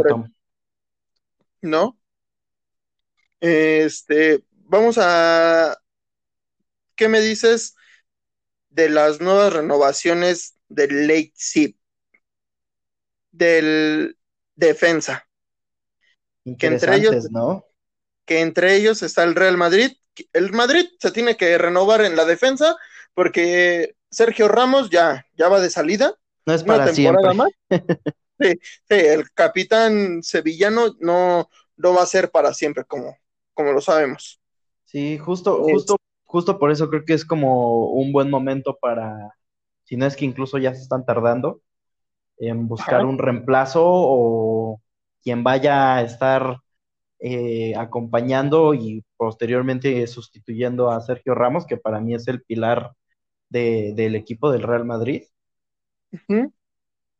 ¿No? 1.63 1.99
Este, 3.41 4.45
vamos 4.51 4.99
a. 5.01 5.75
¿Qué 6.95 7.09
me 7.09 7.23
dices 7.23 7.77
de 8.69 8.91
las 8.91 9.23
nuevas 9.23 9.55
renovaciones 9.55 10.59
del 10.69 11.07
Leipzig? 11.07 11.79
Del 13.33 14.19
defensa. 14.55 15.27
Que 16.59 16.67
entre 16.67 16.97
ellos, 16.97 17.31
¿no? 17.31 17.65
que 18.27 18.41
entre 18.41 18.77
ellos 18.77 19.03
está 19.03 19.23
el 19.23 19.35
Real 19.35 19.57
Madrid. 19.57 19.93
El 20.35 20.53
Madrid 20.53 20.85
se 20.99 21.11
tiene 21.11 21.39
que 21.39 21.57
renovar 21.57 22.03
en 22.03 22.17
la 22.17 22.27
defensa 22.27 22.77
porque 23.15 23.97
Sergio 24.11 24.47
Ramos 24.47 24.91
ya, 24.91 25.25
ya 25.39 25.49
va 25.49 25.59
de 25.59 25.71
salida. 25.71 26.20
No 26.51 26.57
es 26.57 26.65
para 26.65 26.89
siempre. 26.89 27.23
Sí, 28.43 28.59
el 28.89 29.31
capitán 29.33 30.23
sevillano 30.23 30.97
no, 30.99 31.51
no 31.77 31.95
va 31.95 32.03
a 32.03 32.07
ser 32.07 32.31
para 32.31 32.55
siempre, 32.55 32.85
como, 32.85 33.15
como 33.53 33.73
lo 33.73 33.83
sabemos. 33.83 34.41
Sí, 34.87 35.19
justo, 35.19 35.63
justo, 35.63 35.97
justo 36.25 36.59
por 36.59 36.71
eso 36.71 36.89
creo 36.89 37.05
que 37.05 37.13
es 37.13 37.27
como 37.27 37.91
un 37.91 38.15
buen 38.15 38.31
momento 38.31 38.79
para, 38.81 39.37
si 39.85 39.99
no 39.99 40.07
es 40.07 40.17
que 40.17 40.25
incluso 40.25 40.57
ya 40.57 40.75
se 40.75 40.81
están 40.81 41.05
tardando, 41.05 41.61
en 42.39 42.67
buscar 42.67 43.05
un 43.05 43.19
reemplazo 43.19 43.83
o 43.85 44.81
quien 45.23 45.45
vaya 45.45 45.97
a 45.97 46.03
estar 46.03 46.61
eh, 47.19 47.75
acompañando 47.77 48.73
y 48.73 49.05
posteriormente 49.19 50.07
sustituyendo 50.07 50.91
a 50.91 51.03
Sergio 51.03 51.35
Ramos, 51.35 51.67
que 51.67 51.77
para 51.77 52.01
mí 52.01 52.15
es 52.15 52.27
el 52.27 52.43
pilar 52.43 52.93
del 53.51 54.15
equipo 54.15 54.51
del 54.51 54.63
Real 54.63 54.87
Madrid. 54.87 55.25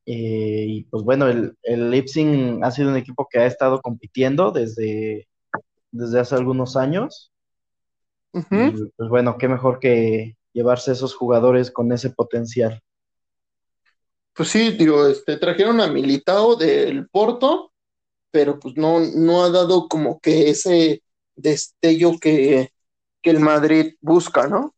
Eh, 0.07 0.65
y 0.67 0.85
pues 0.85 1.05
bueno, 1.05 1.29
el, 1.29 1.57
el 1.63 1.91
Leipzig 1.91 2.59
ha 2.63 2.71
sido 2.71 2.91
un 2.91 2.97
equipo 2.97 3.29
que 3.31 3.39
ha 3.39 3.47
estado 3.47 3.81
compitiendo 3.81 4.51
desde, 4.51 5.29
desde 5.91 6.21
hace 6.21 6.35
algunos 6.35 6.77
años. 6.77 7.33
pues 8.33 9.09
bueno, 9.09 9.37
qué 9.39 9.49
mejor 9.49 9.79
que 9.79 10.37
llevarse 10.53 10.93
esos 10.93 11.15
jugadores 11.15 11.71
con 11.71 11.93
ese 11.93 12.11
potencial. 12.11 12.83
Pues 14.35 14.49
sí, 14.49 14.73
digo, 14.73 15.07
este, 15.07 15.37
trajeron 15.37 15.81
a 15.81 15.89
Militao 15.89 16.57
del 16.57 17.09
Porto, 17.09 17.73
pero 18.31 18.59
pues 18.59 18.77
no, 18.77 19.01
no 19.01 19.45
ha 19.45 19.51
dado 19.51 19.89
como 19.89 20.21
que 20.21 20.51
ese 20.51 21.03
destello 21.37 22.13
que, 22.21 22.71
que 23.23 23.31
el 23.31 23.41
Madrid 23.41 23.95
busca, 24.01 24.49
¿no? 24.49 24.75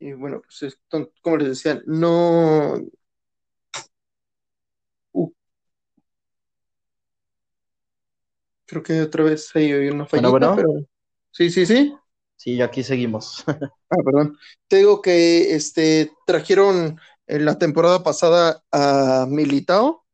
Y 0.00 0.12
bueno, 0.14 0.39
pues 0.58 0.78
como 1.22 1.36
les 1.36 1.48
decía, 1.48 1.82
no. 1.86 2.74
Uh. 5.12 5.32
Creo 8.66 8.82
que 8.82 9.02
otra 9.02 9.24
vez 9.24 9.54
hay 9.54 9.72
una 9.88 10.06
fallita, 10.06 10.56
pero. 10.56 10.68
Sí, 11.30 11.50
sí, 11.50 11.66
sí. 11.66 11.94
Sí, 12.36 12.60
aquí 12.62 12.82
seguimos. 12.82 13.44
ah, 13.46 13.96
perdón. 14.04 14.38
Te 14.66 14.76
digo 14.78 15.02
que 15.02 15.54
este 15.54 16.10
trajeron 16.26 16.98
en 17.26 17.44
la 17.44 17.58
temporada 17.58 18.02
pasada 18.02 18.64
a 18.72 19.26
Militao 19.28 20.04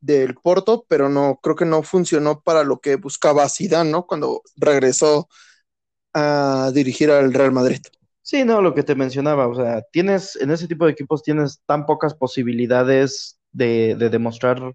del 0.00 0.34
Porto, 0.34 0.84
pero 0.88 1.08
no, 1.08 1.40
creo 1.42 1.56
que 1.56 1.64
no 1.64 1.82
funcionó 1.82 2.42
para 2.42 2.62
lo 2.62 2.80
que 2.80 2.96
buscaba 2.96 3.48
Zidane, 3.48 3.90
¿no? 3.90 4.06
Cuando 4.06 4.42
regresó 4.56 5.28
a 6.14 6.70
dirigir 6.74 7.10
al 7.10 7.32
Real 7.32 7.52
Madrid. 7.52 7.80
Sí, 8.28 8.44
no, 8.44 8.60
lo 8.60 8.74
que 8.74 8.82
te 8.82 8.94
mencionaba, 8.94 9.48
o 9.48 9.54
sea, 9.54 9.80
tienes, 9.90 10.36
en 10.36 10.50
ese 10.50 10.68
tipo 10.68 10.84
de 10.84 10.92
equipos 10.92 11.22
tienes 11.22 11.62
tan 11.64 11.86
pocas 11.86 12.14
posibilidades 12.14 13.40
de, 13.52 13.96
demostrar 13.96 14.74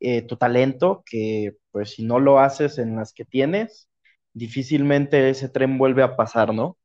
eh, 0.00 0.22
tu 0.22 0.36
talento 0.38 1.02
que, 1.06 1.56
pues, 1.72 1.90
si 1.90 2.04
no 2.04 2.20
lo 2.20 2.40
haces 2.40 2.78
en 2.78 2.96
las 2.96 3.12
que 3.12 3.26
tienes, 3.26 3.90
difícilmente 4.32 5.28
ese 5.30 5.50
tren 5.50 5.78
vuelve 5.78 6.02
a 6.04 6.16
pasar, 6.16 6.54
¿no? 6.54 6.78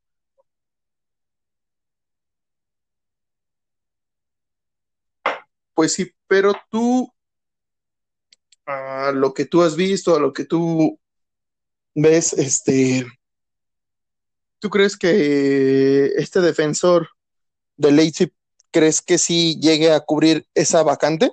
Pues 5.74 5.92
sí, 5.94 6.10
pero 6.26 6.52
tú, 6.70 7.12
a 8.66 9.12
lo 9.14 9.32
que 9.34 9.46
tú 9.46 9.62
has 9.62 9.76
visto, 9.76 10.14
a 10.16 10.20
lo 10.20 10.32
que 10.32 10.44
tú 10.44 10.98
ves, 11.94 12.32
este, 12.34 13.06
¿Tú 14.62 14.70
crees 14.70 14.96
que 14.96 16.12
este 16.18 16.40
defensor 16.40 17.08
de 17.76 17.90
Leipzig, 17.90 18.32
crees 18.70 19.02
que 19.02 19.18
sí 19.18 19.58
llegue 19.60 19.90
a 19.90 19.98
cubrir 19.98 20.46
esa 20.54 20.84
vacante? 20.84 21.32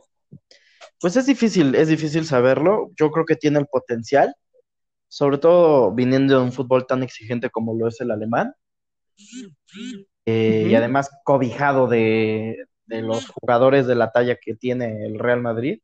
Pues 0.99 1.15
es 1.15 1.27
difícil, 1.27 1.75
es 1.75 1.89
difícil 1.89 2.25
saberlo. 2.25 2.89
Yo 2.97 3.11
creo 3.11 3.25
que 3.25 3.35
tiene 3.35 3.59
el 3.59 3.67
potencial, 3.67 4.33
sobre 5.09 5.37
todo 5.37 5.91
viniendo 5.91 6.39
de 6.39 6.43
un 6.43 6.51
fútbol 6.51 6.87
tan 6.87 7.03
exigente 7.03 7.51
como 7.51 7.75
lo 7.75 7.87
es 7.87 8.01
el 8.01 8.09
alemán. 8.09 8.55
Eh, 10.25 10.65
y 10.67 10.73
además 10.73 11.11
cobijado 11.23 11.85
de, 11.85 12.65
los 12.87 13.27
jugadores 13.29 13.85
de 13.85 13.93
la 13.93 14.11
talla 14.11 14.37
que 14.41 14.55
tiene 14.55 15.05
el 15.05 15.19
Real 15.19 15.43
Madrid. 15.43 15.81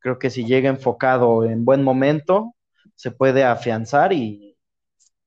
Creo 0.00 0.18
que 0.18 0.28
si 0.28 0.44
llega 0.44 0.68
enfocado 0.68 1.44
en 1.44 1.64
buen 1.64 1.84
momento, 1.84 2.56
se 2.96 3.12
puede 3.12 3.44
afianzar 3.44 4.12
y, 4.12 4.56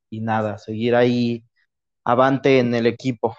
y 0.09 0.19
nada, 0.19 0.57
seguir 0.57 0.95
ahí 0.95 1.45
avante 2.03 2.59
en 2.59 2.73
el 2.75 2.85
equipo. 2.85 3.37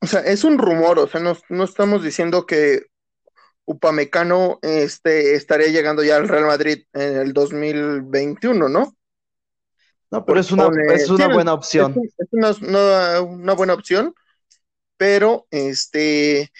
O 0.00 0.06
sea, 0.06 0.20
es 0.20 0.44
un 0.44 0.58
rumor, 0.58 0.98
o 0.98 1.06
sea, 1.06 1.20
no, 1.20 1.64
estamos 1.64 2.02
diciendo 2.02 2.46
que 2.46 2.86
Upamecano 3.66 4.58
este, 4.62 5.34
estaría 5.34 5.68
llegando 5.68 6.02
ya 6.02 6.16
al 6.16 6.28
Real 6.28 6.46
Madrid 6.46 6.84
en 6.92 7.16
el 7.18 7.32
2021, 7.32 8.68
¿no? 8.68 8.96
No, 10.10 10.24
pero 10.24 10.40
es 10.40 10.50
una, 10.50 10.68
es 10.92 11.08
una 11.08 11.28
buena 11.28 11.52
opción. 11.52 11.94
Es, 12.18 12.60
una, 12.62 13.54
buena 13.54 13.74
opción, 13.74 14.14
pero 14.96 15.46
este, 15.50 16.50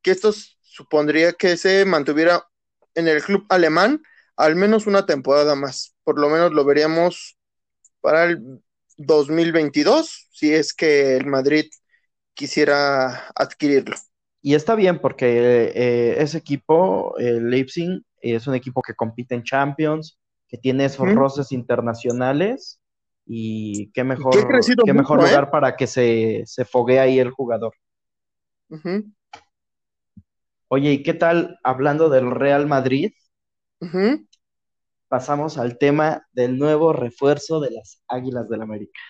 que 0.00 0.12
esto 0.12 0.32
supondría 0.62 1.32
que 1.32 1.56
se 1.56 1.84
mantuviera 1.84 2.46
en 2.94 3.08
el 3.08 3.22
club 3.22 3.44
alemán 3.48 4.02
al 4.36 4.54
menos 4.54 4.86
una 4.86 5.06
temporada 5.06 5.54
más. 5.56 5.94
Por 6.04 6.18
lo 6.18 6.28
menos 6.28 6.52
lo 6.52 6.64
veríamos 6.64 7.36
para 8.00 8.24
el 8.24 8.62
2022, 8.96 10.28
si 10.30 10.54
es 10.54 10.74
que 10.74 11.16
el 11.16 11.26
Madrid 11.26 11.66
quisiera 12.34 13.28
adquirirlo. 13.34 13.96
Y 14.42 14.54
está 14.54 14.74
bien 14.74 15.00
porque 15.00 15.72
eh, 15.74 16.22
ese 16.22 16.38
equipo, 16.38 17.16
el 17.18 17.50
Leipzig, 17.50 18.02
es 18.20 18.46
un 18.46 18.54
equipo 18.54 18.82
que 18.82 18.94
compite 18.94 19.34
en 19.34 19.42
Champions, 19.42 20.18
que 20.48 20.58
tiene 20.58 20.84
esos 20.84 21.12
roces 21.12 21.52
internacionales 21.52 22.80
y 23.26 23.90
qué 23.92 24.04
mejor, 24.04 24.34
qué 24.84 24.92
mejor 24.92 25.20
¿eh? 25.20 25.22
lugar 25.24 25.50
para 25.50 25.76
que 25.76 25.86
se, 25.86 26.42
se 26.46 26.64
foguee 26.64 27.00
ahí 27.00 27.18
el 27.18 27.30
jugador. 27.30 27.74
Oye, 30.68 30.92
¿y 30.92 31.02
qué 31.02 31.14
tal 31.14 31.58
hablando 31.62 32.08
del 32.08 32.30
Real 32.30 32.66
Madrid? 32.66 33.12
Pasamos 35.08 35.58
al 35.58 35.78
tema 35.78 36.26
del 36.32 36.58
nuevo 36.58 36.92
refuerzo 36.92 37.60
de 37.60 37.70
las 37.70 38.02
Águilas 38.08 38.48
del 38.48 38.62
América. 38.62 39.00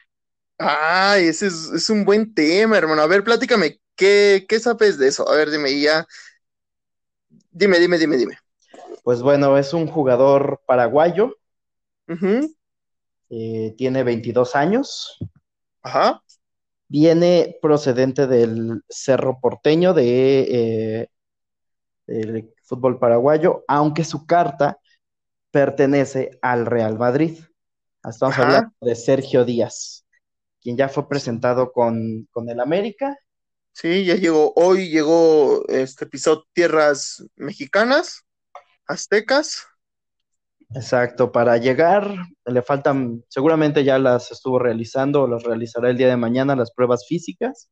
Ay, 0.59 1.28
ese 1.28 1.48
es, 1.48 1.90
un 1.90 2.04
buen 2.04 2.35
tema, 2.35 2.78
hermano. 2.78 3.02
A 3.02 3.06
ver, 3.06 3.22
platícame, 3.24 3.80
¿qué, 3.94 4.46
sabes 4.61 4.98
de 4.98 5.09
eso? 5.09 5.28
A 5.28 5.37
ver, 5.37 5.50
dime, 5.50 5.78
ya. 5.80 6.06
Dime, 7.50 7.78
dime, 7.78 7.98
dime, 7.98 8.16
dime. 8.16 8.38
Pues 9.02 9.22
bueno, 9.22 9.59
es 9.59 9.72
un 9.72 9.87
jugador 9.87 10.62
paraguayo. 10.66 11.37
Eh, 13.28 13.74
tiene 13.76 14.02
22 14.02 14.56
años. 14.56 15.18
Ajá. 15.82 16.22
Viene 16.88 17.59
procedente 17.61 18.26
del 18.26 18.82
Cerro 18.88 19.38
Porteño 19.40 19.92
de 19.92 20.40
eh, 20.50 21.09
del 22.06 22.54
fútbol 22.62 22.98
paraguayo, 22.98 23.64
aunque 23.66 24.04
su 24.04 24.26
carta 24.26 24.78
pertenece 25.50 26.38
al 26.42 26.66
Real 26.66 26.98
Madrid. 26.98 27.38
Estamos 28.09 28.38
hablando 28.38 28.72
de 28.80 28.94
Sergio 28.94 29.44
Díaz, 29.44 30.06
quien 30.61 30.76
ya 30.76 30.88
fue 30.88 31.09
presentado 31.09 31.72
con, 31.72 32.28
el 32.48 32.61
América. 32.61 33.16
Sí, 33.72 34.04
ya 34.04 34.14
llegó, 34.14 34.52
hoy 34.56 34.90
llegó, 34.90 35.66
este 35.68 36.06
pisó 36.06 36.46
tierras 36.52 37.26
mexicanas, 37.35 38.24
aztecas. 38.87 39.66
Exacto, 40.74 41.30
para 41.30 41.56
llegar 41.59 42.14
le 42.44 42.62
faltan, 42.62 43.24
seguramente 43.28 43.85
ya 43.85 43.98
las 43.98 44.32
estuvo 44.32 44.59
realizando 44.59 45.22
o 45.22 45.28
las 45.28 45.42
realizará 45.42 45.90
el 45.90 45.96
día 45.96 46.09
de 46.09 46.16
mañana 46.16 46.56
las 46.56 46.72
pruebas 46.72 47.06
físicas. 47.09 47.68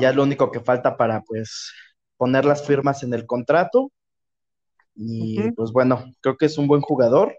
Ya 0.00 0.10
es 0.10 0.16
lo 0.16 0.22
único 0.22 0.50
que 0.50 0.60
falta 0.60 0.96
para 0.96 1.22
pues 1.22 1.72
poner 2.16 2.44
las 2.44 2.66
firmas 2.66 3.02
en 3.02 3.14
el 3.14 3.26
contrato 3.26 3.92
y 4.96 5.50
pues 5.52 5.70
bueno, 5.72 6.04
creo 6.20 6.36
que 6.36 6.46
es 6.46 6.56
un 6.58 6.66
buen 6.66 6.80
jugador. 6.80 7.38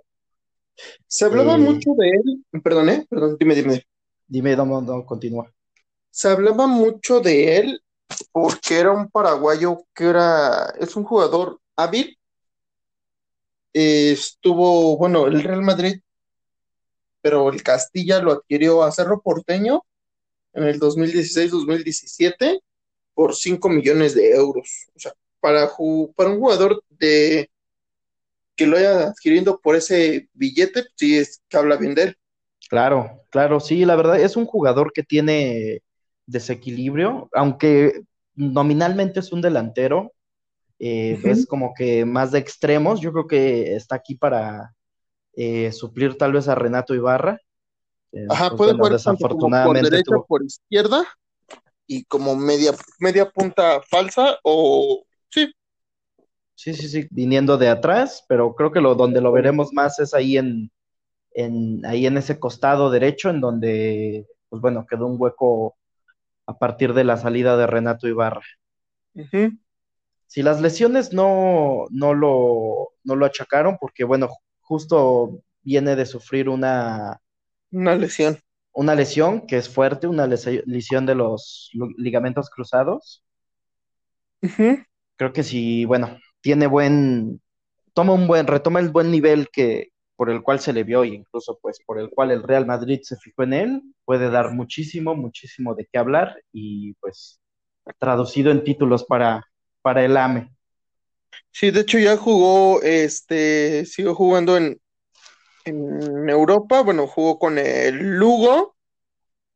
Se 1.08 1.26
hablaba 1.26 1.56
eh, 1.56 1.58
mucho 1.58 1.92
de 1.98 2.10
él, 2.10 2.46
perdón, 2.64 2.90
¿eh? 2.90 3.06
perdón, 3.10 3.36
dime, 3.40 3.56
dime. 3.56 3.84
Dime, 4.28 4.56
no, 4.56 4.82
no, 4.82 5.06
continúa. 5.06 5.52
Se 6.12 6.30
hablaba 6.30 6.68
mucho 6.68 7.20
de 7.20 7.58
él 7.58 7.82
porque 8.32 8.80
era 8.80 8.92
un 8.92 9.10
paraguayo 9.10 9.84
que 9.94 10.06
era, 10.06 10.74
es 10.80 10.96
un 10.96 11.04
jugador 11.04 11.60
hábil. 11.76 12.18
estuvo, 13.74 14.98
bueno, 14.98 15.28
el 15.28 15.44
Real 15.44 15.62
Madrid, 15.62 16.02
pero 17.22 17.50
el 17.50 17.64
Castilla 17.64 18.22
lo 18.22 18.34
adquirió 18.34 18.84
a 18.84 18.92
Cerro 18.92 19.22
Porteño 19.22 19.84
en 20.54 20.64
el 20.64 20.80
2016-2017 20.80 22.62
por 23.14 23.36
5 23.36 23.70
millones 23.70 24.14
de 24.16 24.32
euros. 24.32 24.88
O 24.96 25.00
sea, 25.00 25.14
para, 25.40 25.70
para 26.16 26.30
un 26.30 26.40
jugador 26.40 26.84
de 26.90 27.50
que 28.56 28.66
lo 28.66 28.78
haya 28.78 29.10
adquiriendo 29.10 29.60
por 29.60 29.76
ese 29.76 30.30
billete, 30.34 30.86
sí 30.96 31.18
es 31.18 31.42
que 31.48 31.58
habla 31.58 31.78
bien 31.78 31.94
de 31.96 32.04
él. 32.04 32.18
Claro, 32.70 33.22
claro, 33.30 33.60
sí, 33.60 33.86
la 33.86 33.96
verdad 33.96 34.20
es 34.20 34.36
un 34.36 34.46
jugador 34.46 34.92
que 34.92 35.04
tiene 35.04 35.84
desequilibrio, 36.26 37.30
aunque 37.34 38.02
nominalmente 38.36 39.20
es 39.20 39.32
un 39.32 39.42
delantero, 39.42 40.12
eh, 40.80 41.20
es 41.24 41.46
como 41.46 41.74
que 41.74 42.06
más 42.06 42.32
de 42.32 42.40
extremos, 42.40 43.00
yo 43.00 43.12
creo 43.14 43.28
que 43.28 43.76
está 43.76 43.96
aquí 43.96 44.16
para 44.16 44.76
eh, 45.34 45.72
suplir 45.72 46.18
tal 46.18 46.34
vez 46.34 46.48
a 46.48 46.56
Renato 46.56 46.94
Ibarra. 46.94 47.40
Eh, 48.12 48.26
Ajá, 48.30 48.56
puede 48.56 48.74
jugar 48.74 48.94
desafortunadamente 48.94 49.82
por 49.82 49.92
derecha, 49.92 50.16
por 50.28 50.44
izquierda 50.44 51.06
y 51.88 52.04
como 52.04 52.36
media, 52.36 52.74
media 53.00 53.30
punta 53.30 53.82
falsa 53.82 54.38
o 54.44 55.04
sí. 55.30 55.54
Sí, 56.56 56.74
sí, 56.74 56.88
sí, 56.88 57.08
viniendo 57.12 57.58
de 57.58 57.70
atrás, 57.70 58.26
pero 58.28 58.56
creo 58.56 58.72
que 58.72 58.82
lo 58.82 58.96
donde 58.96 59.22
lo 59.22 59.32
veremos 59.32 59.74
más 59.74 60.00
es 60.00 60.16
ahí 60.16 60.38
en, 60.38 60.72
en 61.34 61.86
ahí 61.86 62.08
en 62.08 62.18
ese 62.18 62.40
costado 62.40 62.90
derecho, 62.90 63.30
en 63.30 63.42
donde, 63.42 64.26
pues 64.50 64.60
bueno, 64.60 64.88
quedó 64.88 65.06
un 65.06 65.22
hueco 65.22 65.78
a 66.48 66.58
partir 66.58 66.94
de 66.94 67.04
la 67.04 67.18
salida 67.18 67.58
de 67.58 67.68
Renato 67.68 68.08
Ibarra. 68.08 68.42
Si 70.26 70.42
las 70.42 70.60
lesiones 70.60 71.14
no, 71.14 71.86
no, 71.92 72.14
lo, 72.14 72.94
no 73.04 73.16
lo 73.16 73.26
achacaron, 73.26 73.78
porque 73.80 74.04
bueno, 74.04 74.30
justo 74.62 75.44
viene 75.62 75.96
de 75.96 76.06
sufrir 76.06 76.50
una... 76.50 77.22
Una 77.72 77.96
lesión. 77.96 78.40
Una 78.72 78.96
lesión 78.96 79.46
que 79.46 79.58
es 79.58 79.70
fuerte, 79.70 80.08
una 80.08 80.28
lesión 80.28 81.06
de 81.06 81.16
los 81.16 81.70
ligamentos 81.98 82.50
cruzados. 82.50 83.24
Creo 85.18 85.34
que 85.34 85.44
si, 85.44 85.86
bueno, 85.86 86.20
tiene 86.42 86.68
buen, 86.68 87.42
toma 87.94 88.14
un 88.14 88.28
buen, 88.28 88.48
retoma 88.48 88.80
el 88.80 88.90
buen 88.90 89.12
nivel 89.12 89.50
que, 89.52 89.90
por 90.16 90.30
el 90.30 90.42
cual 90.42 90.60
se 90.60 90.74
le 90.74 90.84
vio 90.84 91.04
e 91.04 91.10
incluso 91.10 91.60
pues 91.62 91.80
por 91.86 92.00
el 92.00 92.10
cual 92.10 92.32
el 92.32 92.44
Real 92.44 92.66
Madrid 92.66 93.00
se 93.04 93.18
fijó 93.18 93.44
en 93.44 93.54
él, 93.54 93.82
puede 94.06 94.30
dar 94.30 94.52
muchísimo, 94.52 95.16
muchísimo 95.16 95.76
de 95.76 95.88
qué 95.92 96.00
hablar 96.00 96.42
y 96.52 96.94
pues 96.96 97.40
traducido 98.00 98.52
en 98.52 98.64
títulos 98.64 99.06
para, 99.06 99.46
para 99.82 100.04
el 100.04 100.18
AME. 100.18 100.52
Sí, 101.52 101.72
de 101.72 101.82
hecho 101.82 102.00
ya 102.00 102.18
jugó, 102.18 102.82
este, 102.82 103.86
siguió 103.86 104.16
jugando 104.16 104.58
en, 104.58 104.80
en 105.66 106.30
Europa, 106.30 106.82
bueno, 106.82 107.08
jugó 107.08 107.40
con 107.40 107.58
el 107.58 108.18
Lugo, 108.18 108.76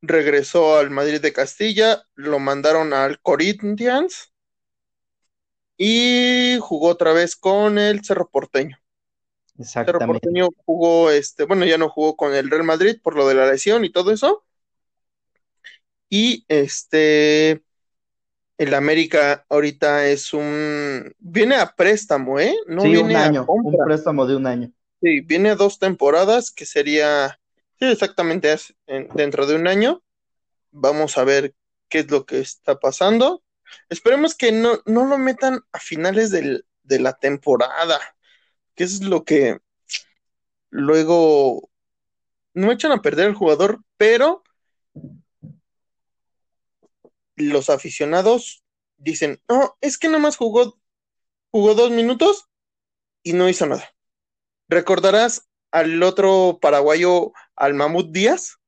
regresó 0.02 0.78
al 0.78 0.90
Madrid 0.90 1.22
de 1.22 1.34
Castilla, 1.34 2.04
lo 2.16 2.40
mandaron 2.40 2.94
al 2.94 3.20
Corinthians 3.22 4.31
y 5.84 6.60
jugó 6.60 6.90
otra 6.90 7.12
vez 7.12 7.36
con 7.36 7.80
el 7.80 8.06
Cerro 8.06 8.30
Porteño. 8.30 8.78
Exactamente. 9.58 10.30
jugó, 10.64 11.10
este, 11.10 11.46
bueno, 11.46 11.66
ya 11.66 11.80
no 11.80 11.90
jugó 11.90 12.16
con 12.16 12.36
el 12.36 12.52
Real 12.52 12.64
Madrid 12.64 13.00
por 13.02 13.16
lo 13.16 13.28
de 13.28 13.34
la 13.34 13.50
lesión 13.50 13.84
y 13.84 13.92
todo 13.92 14.12
eso. 14.12 14.44
Y 16.08 16.46
este, 16.50 17.64
el 18.60 18.76
América 18.76 19.44
ahorita 19.50 20.06
es 20.06 20.36
un, 20.36 21.16
viene 21.18 21.56
a 21.56 21.74
préstamo, 21.74 22.40
¿eh? 22.40 22.56
No 22.68 22.84
viene 22.84 23.00
un 23.00 23.16
año, 23.16 23.46
un 23.48 23.76
préstamo 23.84 24.28
de 24.28 24.36
un 24.36 24.46
año. 24.46 24.72
Sí, 25.02 25.22
viene 25.22 25.50
a 25.50 25.56
dos 25.56 25.80
temporadas, 25.80 26.52
que 26.52 26.68
sería, 26.68 27.40
sí, 27.80 27.86
exactamente 27.88 28.56
dentro 29.16 29.48
de 29.48 29.56
un 29.56 29.66
año. 29.68 30.04
Vamos 30.70 31.18
a 31.18 31.24
ver 31.24 31.56
qué 31.90 32.00
es 32.00 32.12
lo 32.12 32.28
que 32.28 32.40
está 32.40 32.80
pasando. 32.80 33.42
Esperemos 33.90 34.36
que 34.36 34.52
no, 34.52 34.82
no 34.86 35.06
lo 35.06 35.18
metan 35.18 35.62
a 35.72 35.80
finales 35.80 36.32
del, 36.32 36.66
de 36.84 37.00
la 37.00 37.14
temporada 37.14 38.00
que 38.76 38.84
es 38.84 39.02
lo 39.02 39.24
que 39.24 39.60
luego 40.70 41.70
no 42.54 42.72
echan 42.72 42.92
a 42.92 43.02
perder 43.02 43.28
al 43.28 43.36
jugador, 43.36 43.84
pero 43.98 44.44
los 47.36 47.70
aficionados 47.70 48.64
dicen, 48.98 49.42
no, 49.48 49.78
es 49.82 49.98
que 49.98 50.08
nada 50.08 50.20
más 50.20 50.38
jugó, 50.38 50.80
jugó 51.50 51.76
dos 51.76 51.92
minutos 51.92 52.48
y 53.24 53.34
no 53.34 53.50
hizo 53.50 53.66
nada. 53.66 53.94
¿Recordarás 54.68 55.50
al 55.72 56.02
otro 56.04 56.60
paraguayo, 56.62 57.34
al 57.56 57.74
Mamut 57.74 58.12
Díaz? 58.12 58.61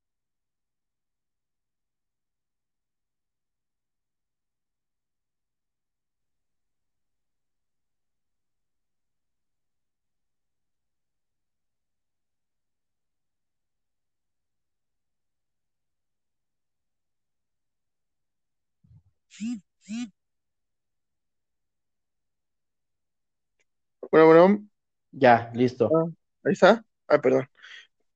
Bueno, 24.12 24.28
bueno. 24.28 24.68
Ya, 25.12 25.52
listo. 25.54 25.90
Ah, 25.96 26.10
ahí 26.44 26.54
está. 26.54 26.86
Ah, 27.08 27.20
perdón. 27.22 27.48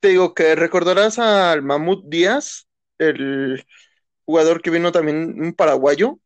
Te 0.02 0.10
digo 0.10 0.34
que 0.34 0.56
recordarás 0.56 1.20
al 1.20 1.64
Mamut 1.64 2.06
Díaz, 2.08 2.68
el 3.00 3.66
jugador 4.26 4.62
que 4.62 4.72
vino 4.72 4.92
también, 4.92 5.42
un 5.42 5.54
paraguayo. 5.54 6.20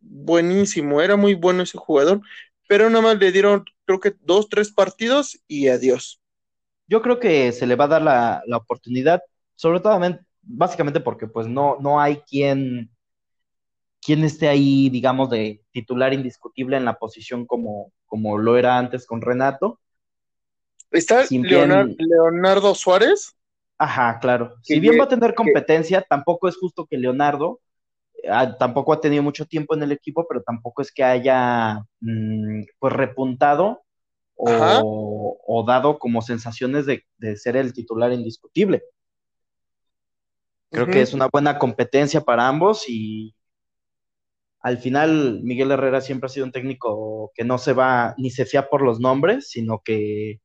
Buenísimo, 0.00 1.00
era 1.02 1.16
muy 1.16 1.34
bueno 1.34 1.62
ese 1.62 1.78
jugador, 1.78 2.20
pero 2.68 2.90
nada 2.90 3.02
más 3.02 3.18
le 3.18 3.32
dieron, 3.32 3.64
creo 3.86 4.00
que 4.00 4.14
dos, 4.22 4.48
tres 4.48 4.72
partidos 4.72 5.40
y 5.48 5.68
adiós. 5.68 6.20
Yo 6.88 7.02
creo 7.02 7.20
que 7.20 7.52
se 7.52 7.66
le 7.66 7.76
va 7.76 7.86
a 7.86 7.88
dar 7.88 8.02
la, 8.02 8.42
la 8.46 8.58
oportunidad, 8.58 9.22
sobre 9.56 9.80
todo, 9.80 10.00
básicamente 10.42 11.00
porque 11.00 11.28
pues 11.28 11.48
no, 11.48 11.78
no 11.80 12.00
hay 12.00 12.18
quien 12.22 12.90
quién 14.04 14.22
esté 14.22 14.48
ahí, 14.48 14.90
digamos, 14.90 15.30
de 15.30 15.62
titular 15.72 16.12
indiscutible 16.12 16.76
en 16.76 16.84
la 16.84 16.98
posición 16.98 17.46
como, 17.46 17.90
como 18.04 18.36
lo 18.36 18.58
era 18.58 18.76
antes 18.76 19.06
con 19.06 19.22
Renato. 19.22 19.80
¿Está 20.90 21.24
Leonardo 21.30 22.74
Suárez? 22.74 23.34
Ajá, 23.78 24.18
claro. 24.20 24.56
Si 24.62 24.78
bien 24.78 25.00
va 25.00 25.04
a 25.04 25.08
tener 25.08 25.34
competencia, 25.34 26.02
tampoco 26.02 26.48
es 26.48 26.56
justo 26.56 26.86
que 26.86 26.98
Leonardo 26.98 27.60
ah, 28.30 28.56
tampoco 28.56 28.92
ha 28.92 29.00
tenido 29.00 29.22
mucho 29.22 29.46
tiempo 29.46 29.74
en 29.74 29.82
el 29.82 29.92
equipo, 29.92 30.26
pero 30.28 30.42
tampoco 30.42 30.82
es 30.82 30.92
que 30.92 31.02
haya 31.02 31.80
mm, 32.00 32.62
pues 32.78 32.92
repuntado 32.92 33.82
o, 34.36 35.64
dado 35.66 35.98
como 35.98 36.20
sensaciones 36.20 36.84
de, 36.86 37.36
ser 37.36 37.56
el 37.56 37.72
titular 37.72 38.12
indiscutible. 38.12 38.82
Creo 40.70 40.86
que 40.88 41.00
es 41.00 41.14
una 41.14 41.28
buena 41.28 41.58
competencia 41.58 42.20
para 42.20 42.46
ambos 42.46 42.84
y, 42.88 43.34
al 44.64 44.78
final 44.78 45.40
Miguel 45.42 45.70
Herrera 45.72 46.00
siempre 46.00 46.26
ha 46.26 46.30
sido 46.30 46.46
un 46.46 46.52
técnico 46.52 47.30
que 47.34 47.44
no 47.44 47.58
se 47.58 47.74
va 47.74 48.14
ni 48.16 48.30
se 48.30 48.46
fía 48.46 48.70
por 48.70 48.80
los 48.80 48.98
nombres, 48.98 49.50
sino 49.50 49.82
que 49.84 50.40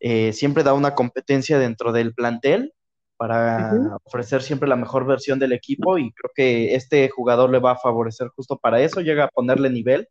eh, 0.00 0.32
siempre 0.32 0.62
da 0.62 0.72
una 0.72 0.94
competencia 0.94 1.58
dentro 1.58 1.92
del 1.92 2.14
plantel 2.14 2.72
para 3.18 3.98
ofrecer 4.04 4.40
siempre 4.40 4.66
la 4.66 4.76
mejor 4.76 5.06
versión 5.06 5.38
del 5.38 5.52
equipo 5.52 5.98
y 5.98 6.10
creo 6.12 6.30
que 6.34 6.74
este 6.74 7.10
jugador 7.10 7.50
le 7.50 7.58
va 7.58 7.72
a 7.72 7.78
favorecer 7.78 8.28
justo 8.28 8.56
para 8.56 8.80
eso, 8.80 9.02
llega 9.02 9.24
a 9.24 9.28
ponerle 9.28 9.68
nivel. 9.68 10.08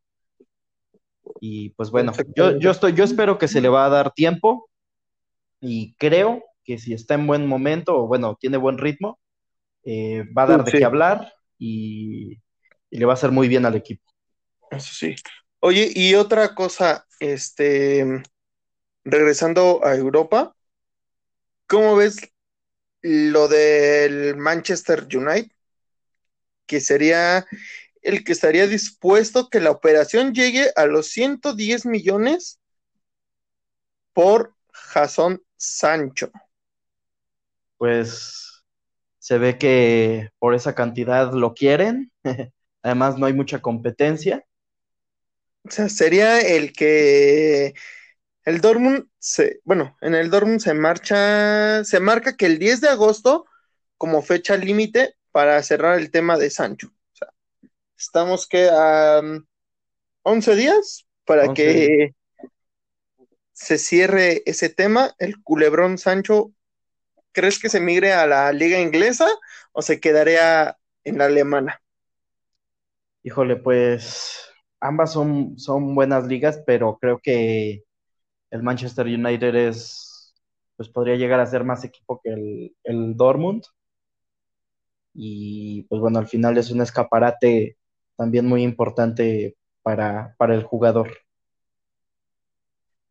Y 1.39 1.71
pues 1.71 1.89
bueno, 1.89 2.13
yo, 2.35 2.59
yo, 2.59 2.69
estoy, 2.69 2.93
yo 2.93 3.03
espero 3.03 3.39
que 3.39 3.47
se 3.47 3.61
le 3.61 3.69
va 3.69 3.85
a 3.85 3.89
dar 3.89 4.11
tiempo 4.11 4.69
y 5.59 5.95
creo 5.95 6.43
que 6.63 6.77
si 6.77 6.93
está 6.93 7.15
en 7.15 7.25
buen 7.25 7.47
momento 7.47 7.97
o 7.97 8.05
bueno, 8.05 8.37
tiene 8.39 8.57
buen 8.57 8.77
ritmo, 8.77 9.19
eh, 9.85 10.23
va 10.37 10.43
a 10.43 10.47
dar 10.47 10.63
de 10.63 10.71
qué 10.71 10.85
hablar 10.85 11.33
y 11.57 12.37
y 12.91 12.99
le 12.99 13.05
va 13.05 13.13
a 13.13 13.15
hacer 13.15 13.31
muy 13.31 13.47
bien 13.47 13.65
al 13.65 13.75
equipo. 13.75 14.03
Eso 14.69 14.93
sí. 14.93 15.15
Oye, 15.59 15.91
y 15.95 16.13
otra 16.13 16.53
cosa, 16.53 17.07
este, 17.19 18.23
regresando 19.03 19.83
a 19.83 19.95
Europa, 19.95 20.55
¿cómo 21.67 21.95
ves 21.95 22.17
lo 23.01 23.47
del 23.47 24.35
Manchester 24.37 25.07
United? 25.11 25.51
Que 26.65 26.81
sería 26.81 27.45
el 28.01 28.23
que 28.23 28.31
estaría 28.33 28.67
dispuesto 28.67 29.49
que 29.49 29.59
la 29.59 29.71
operación 29.71 30.33
llegue 30.33 30.71
a 30.75 30.85
los 30.85 31.07
110 31.07 31.85
millones 31.85 32.59
por 34.13 34.55
Jason 34.73 35.41
Sancho. 35.55 36.31
Pues 37.77 38.63
se 39.19 39.37
ve 39.37 39.57
que 39.57 40.29
por 40.39 40.55
esa 40.55 40.73
cantidad 40.73 41.31
lo 41.33 41.53
quieren. 41.53 42.11
Además, 42.83 43.17
no 43.17 43.25
hay 43.25 43.33
mucha 43.33 43.61
competencia. 43.61 44.45
O 45.63 45.69
sea, 45.69 45.89
sería 45.89 46.39
el 46.39 46.73
que 46.73 47.73
el 48.43 48.61
Dortmund 48.61 49.07
se, 49.19 49.59
bueno, 49.63 49.95
en 50.01 50.15
el 50.15 50.29
Dortmund 50.29 50.59
se 50.59 50.73
marcha, 50.73 51.83
se 51.83 51.99
marca 51.99 52.35
que 52.35 52.47
el 52.47 52.57
10 52.57 52.81
de 52.81 52.89
agosto 52.89 53.45
como 53.97 54.23
fecha 54.23 54.57
límite 54.57 55.15
para 55.31 55.61
cerrar 55.61 55.99
el 55.99 56.09
tema 56.09 56.37
de 56.37 56.49
Sancho. 56.49 56.87
O 56.87 57.15
sea, 57.15 57.27
estamos 57.95 58.47
que 58.47 58.67
a 58.71 59.21
11 60.23 60.55
días 60.55 61.05
para 61.25 61.43
11 61.43 61.53
que 61.53 62.15
se 63.53 63.77
cierre 63.77 64.41
ese 64.47 64.69
tema. 64.69 65.13
El 65.19 65.41
culebrón 65.43 65.99
Sancho, 65.99 66.51
¿crees 67.31 67.59
que 67.59 67.69
se 67.69 67.79
migre 67.79 68.13
a 68.13 68.25
la 68.25 68.51
liga 68.51 68.79
inglesa 68.79 69.27
o 69.71 69.83
se 69.83 69.99
quedaría 69.99 70.79
en 71.03 71.19
la 71.19 71.25
alemana? 71.25 71.81
Híjole, 73.23 73.55
pues 73.57 74.51
ambas 74.79 75.13
son, 75.13 75.57
son 75.59 75.95
buenas 75.95 76.25
ligas, 76.27 76.61
pero 76.65 76.97
creo 76.99 77.19
que 77.19 77.83
el 78.51 78.63
Manchester 78.63 79.05
United 79.07 79.55
es, 79.55 80.33
pues 80.75 80.89
podría 80.89 81.15
llegar 81.15 81.39
a 81.39 81.45
ser 81.45 81.63
más 81.63 81.83
equipo 81.83 82.19
que 82.23 82.31
el, 82.31 82.75
el 82.83 83.15
Dortmund. 83.15 83.63
Y 85.13 85.83
pues 85.83 86.01
bueno, 86.01 86.19
al 86.19 86.27
final 86.27 86.57
es 86.57 86.71
un 86.71 86.81
escaparate 86.81 87.77
también 88.17 88.45
muy 88.47 88.63
importante 88.63 89.57
para, 89.83 90.35
para 90.37 90.55
el 90.55 90.63
jugador. 90.63 91.11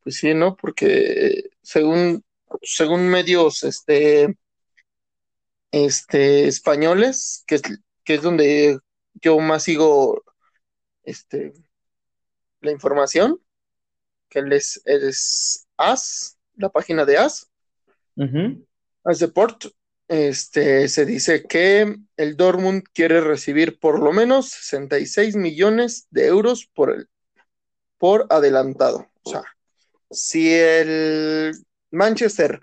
Pues 0.02 0.16
sí, 0.16 0.34
¿no? 0.34 0.56
Porque 0.56 1.50
según, 1.62 2.24
según 2.62 3.08
medios 3.08 3.64
este, 3.64 4.36
este, 5.70 6.48
españoles, 6.48 7.44
que 7.46 7.56
es, 7.56 7.62
que 8.04 8.14
es 8.14 8.22
donde 8.22 8.78
yo 9.14 9.38
más 9.38 9.64
sigo 9.64 10.22
este, 11.02 11.52
la 12.60 12.70
información, 12.70 13.40
que 14.28 14.40
él 14.40 14.52
es, 14.52 15.66
AS, 15.76 16.38
la 16.56 16.68
página 16.68 17.04
de 17.04 17.18
AS, 17.18 17.50
Ujú. 18.16 18.66
AS 19.04 19.18
Deport, 19.18 19.66
este, 20.08 20.88
se 20.88 21.06
dice 21.06 21.44
que 21.44 21.96
el 22.16 22.36
Dortmund 22.36 22.82
quiere 22.92 23.20
recibir 23.20 23.78
por 23.78 24.00
lo 24.00 24.12
menos 24.12 24.50
66 24.50 25.36
millones 25.36 26.08
de 26.10 26.26
euros 26.26 26.66
por, 26.66 26.90
el, 26.90 27.08
por 27.96 28.26
adelantado. 28.28 29.08
O 29.22 29.30
sea, 29.30 29.44
si 30.10 30.52
el 30.52 31.52
Manchester 31.90 32.60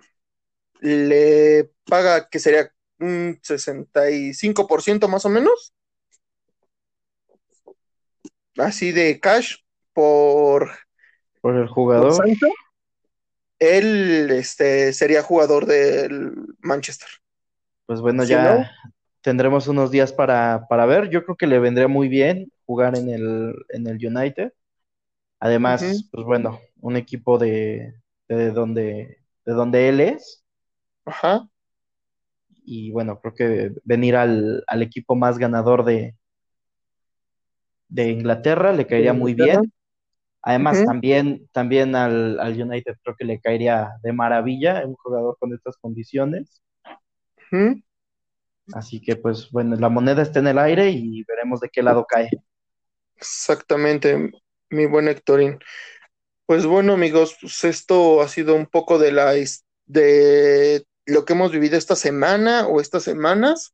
le 0.81 1.71
paga, 1.85 2.27
que 2.29 2.39
sería 2.39 2.71
un 2.99 3.39
65% 3.41 5.07
más 5.07 5.25
o 5.25 5.29
menos, 5.29 5.73
así 8.57 8.91
de 8.91 9.19
cash 9.19 9.57
por, 9.93 10.71
Por 11.41 11.55
el 11.55 11.67
por 11.67 11.69
jugador. 11.69 12.13
Sancho, 12.13 12.47
él 13.59 14.29
este, 14.31 14.93
sería 14.93 15.21
jugador 15.23 15.65
del 15.65 16.33
Manchester. 16.59 17.09
Pues 17.85 18.01
bueno, 18.01 18.23
Si 18.23 18.29
ya 18.29 18.43
no, 18.43 18.65
tendremos 19.21 19.67
unos 19.67 19.91
días 19.91 20.13
para, 20.13 20.67
para 20.69 20.85
ver. 20.85 21.09
Yo 21.09 21.23
creo 21.23 21.35
que 21.37 21.47
le 21.47 21.59
vendría 21.59 21.87
muy 21.87 22.07
bien 22.07 22.51
jugar 22.65 22.97
en 22.97 23.09
el, 23.09 23.55
en 23.69 23.87
el 23.87 24.05
United. 24.05 24.53
Además, 25.39 26.07
pues 26.11 26.25
bueno, 26.25 26.59
un 26.81 26.95
equipo 26.97 27.37
de, 27.37 27.93
de 28.27 28.51
donde, 28.51 29.19
de 29.45 29.53
donde 29.53 29.89
él 29.89 30.01
es. 30.01 30.43
ajá, 31.05 31.49
Y 32.65 32.91
bueno, 32.91 33.19
creo 33.21 33.33
que 33.33 33.71
venir 33.83 34.15
al, 34.15 34.63
al 34.67 34.81
equipo 34.81 35.15
más 35.15 35.37
ganador 35.37 35.85
de, 35.85 36.15
de 37.87 38.09
Inglaterra 38.09 38.73
le 38.73 38.87
caería 38.87 39.13
muy 39.13 39.33
bien. 39.33 39.71
Además, 40.41 40.83
también, 40.85 41.47
también 41.51 41.95
al, 41.95 42.39
al 42.39 42.61
United 42.61 42.95
creo 43.03 43.15
que 43.17 43.25
le 43.25 43.41
caería 43.41 43.91
de 44.01 44.13
maravilla 44.13 44.85
un 44.85 44.95
jugador 44.95 45.35
con 45.39 45.53
estas 45.53 45.75
condiciones. 45.77 46.61
Así 48.73 49.01
que, 49.01 49.15
pues 49.15 49.51
bueno, 49.51 49.75
la 49.75 49.89
moneda 49.89 50.21
está 50.21 50.39
en 50.39 50.47
el 50.47 50.57
aire 50.57 50.89
y 50.89 51.23
veremos 51.23 51.59
de 51.59 51.69
qué 51.69 51.81
lado 51.81 52.05
cae. 52.05 52.29
Exactamente, 53.15 54.31
mi 54.69 54.85
buen 54.85 55.07
Héctorín. 55.07 55.59
Pues 56.45 56.65
bueno, 56.65 56.93
amigos, 56.93 57.37
pues 57.41 57.63
esto 57.63 58.21
ha 58.21 58.27
sido 58.27 58.55
un 58.55 58.67
poco 58.67 58.99
de 58.99 59.11
la 59.11 59.33
de 59.85 60.85
lo 61.05 61.25
que 61.25 61.33
hemos 61.33 61.51
vivido 61.51 61.77
esta 61.77 61.95
semana 61.95 62.67
o 62.67 62.79
estas 62.79 63.03
semanas. 63.03 63.73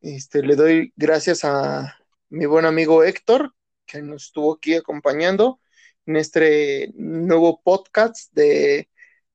Este, 0.00 0.42
le 0.42 0.56
doy 0.56 0.92
gracias 0.96 1.44
a 1.44 1.96
mi 2.34 2.46
buen 2.46 2.66
amigo 2.66 3.04
Héctor, 3.04 3.54
que 3.86 4.02
nos 4.02 4.24
estuvo 4.24 4.54
aquí 4.54 4.74
acompañando 4.74 5.60
en 6.04 6.16
este 6.16 6.90
nuevo 6.96 7.62
podcast 7.62 8.32
de 8.32 8.90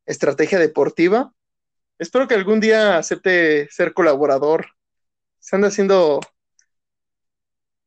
estrategia 0.06 0.60
deportiva. 0.60 1.34
Espero 1.98 2.28
que 2.28 2.36
algún 2.36 2.60
día 2.60 2.98
acepte 2.98 3.70
ser 3.72 3.94
colaborador. 3.94 4.68
Se 5.40 5.56
anda 5.56 5.70
haciendo 5.70 6.20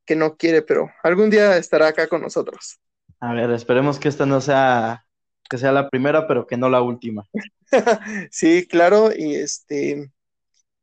que 0.07 0.17
no 0.17 0.39
quiere, 0.39 0.63
pero 0.63 0.91
algún 1.03 1.29
día 1.29 1.59
estará 1.59 1.89
acá 1.89 2.09
con 2.09 2.23
nosotros. 2.23 2.81
A 3.21 3.35
ver, 3.35 3.51
esperemos 3.51 3.99
que 3.99 4.09
esta 4.09 4.25
no 4.25 4.41
sea, 4.41 5.05
que 5.51 5.59
sea 5.59 5.73
la 5.73 5.91
primera, 5.91 6.27
pero 6.27 6.47
que 6.47 6.57
no 6.57 6.71
la 6.71 6.81
última. 6.81 7.29
Sí, 8.31 8.67
claro, 8.67 9.11
y 9.17 9.35
este, 9.35 10.11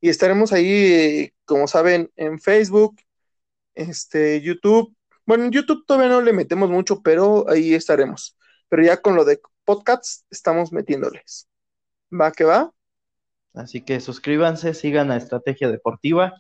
y 0.02 0.10
estaremos 0.10 0.54
ahí, 0.54 1.32
como 1.46 1.68
saben, 1.68 2.12
en 2.16 2.40
Facebook, 2.40 2.96
este, 3.80 4.42
YouTube. 4.42 4.96
Bueno, 5.26 5.46
en 5.46 5.52
YouTube 5.52 5.86
todavía 5.86 6.10
no 6.10 6.22
le 6.22 6.34
metemos 6.34 6.70
mucho, 6.70 7.02
pero 7.02 7.50
ahí 7.50 7.74
estaremos. 7.74 8.38
Pero 8.68 8.84
ya 8.84 8.98
con 8.98 9.16
lo 9.16 9.26
de 9.26 9.42
podcasts 9.66 10.26
estamos 10.30 10.72
metiéndoles. 10.72 11.48
¿Va 12.12 12.32
que 12.32 12.44
va? 12.44 12.72
Así 13.54 13.82
que 13.82 14.00
suscríbanse, 14.00 14.74
sigan 14.74 15.12
a 15.12 15.18
Estrategia 15.18 15.70
Deportiva 15.70 16.34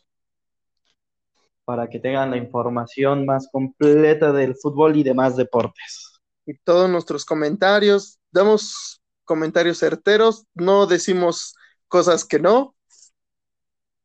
para 1.65 1.87
que 1.87 1.99
tengan 1.99 2.31
la 2.31 2.37
información 2.37 3.25
más 3.25 3.47
completa 3.51 4.31
del 4.31 4.55
fútbol 4.55 4.97
y 4.97 5.03
demás 5.03 5.35
deportes. 5.37 6.19
Y 6.47 6.57
todos 6.57 6.89
nuestros 6.89 7.25
comentarios, 7.25 8.19
damos 8.31 9.03
comentarios 9.23 9.77
certeros, 9.77 10.47
no 10.55 10.87
decimos 10.87 11.55
cosas 11.87 12.25
que 12.25 12.39
no, 12.39 12.75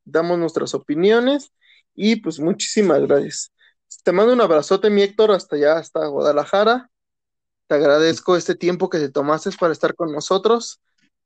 damos 0.04 0.38
nuestras 0.38 0.74
opiniones 0.74 1.54
y 1.94 2.16
pues 2.16 2.40
muchísimas 2.40 3.00
gracias. 3.02 3.52
Te 4.04 4.12
mando 4.12 4.32
un 4.32 4.40
abrazote, 4.40 4.90
mi 4.90 5.02
Héctor, 5.02 5.30
hasta 5.32 5.56
allá, 5.56 5.78
hasta 5.78 6.06
Guadalajara. 6.06 6.90
Te 7.68 7.76
agradezco 7.76 8.36
este 8.36 8.54
tiempo 8.54 8.90
que 8.90 8.98
te 8.98 9.10
tomaste 9.10 9.50
para 9.58 9.72
estar 9.72 9.94
con 9.94 10.12
nosotros. 10.12 10.80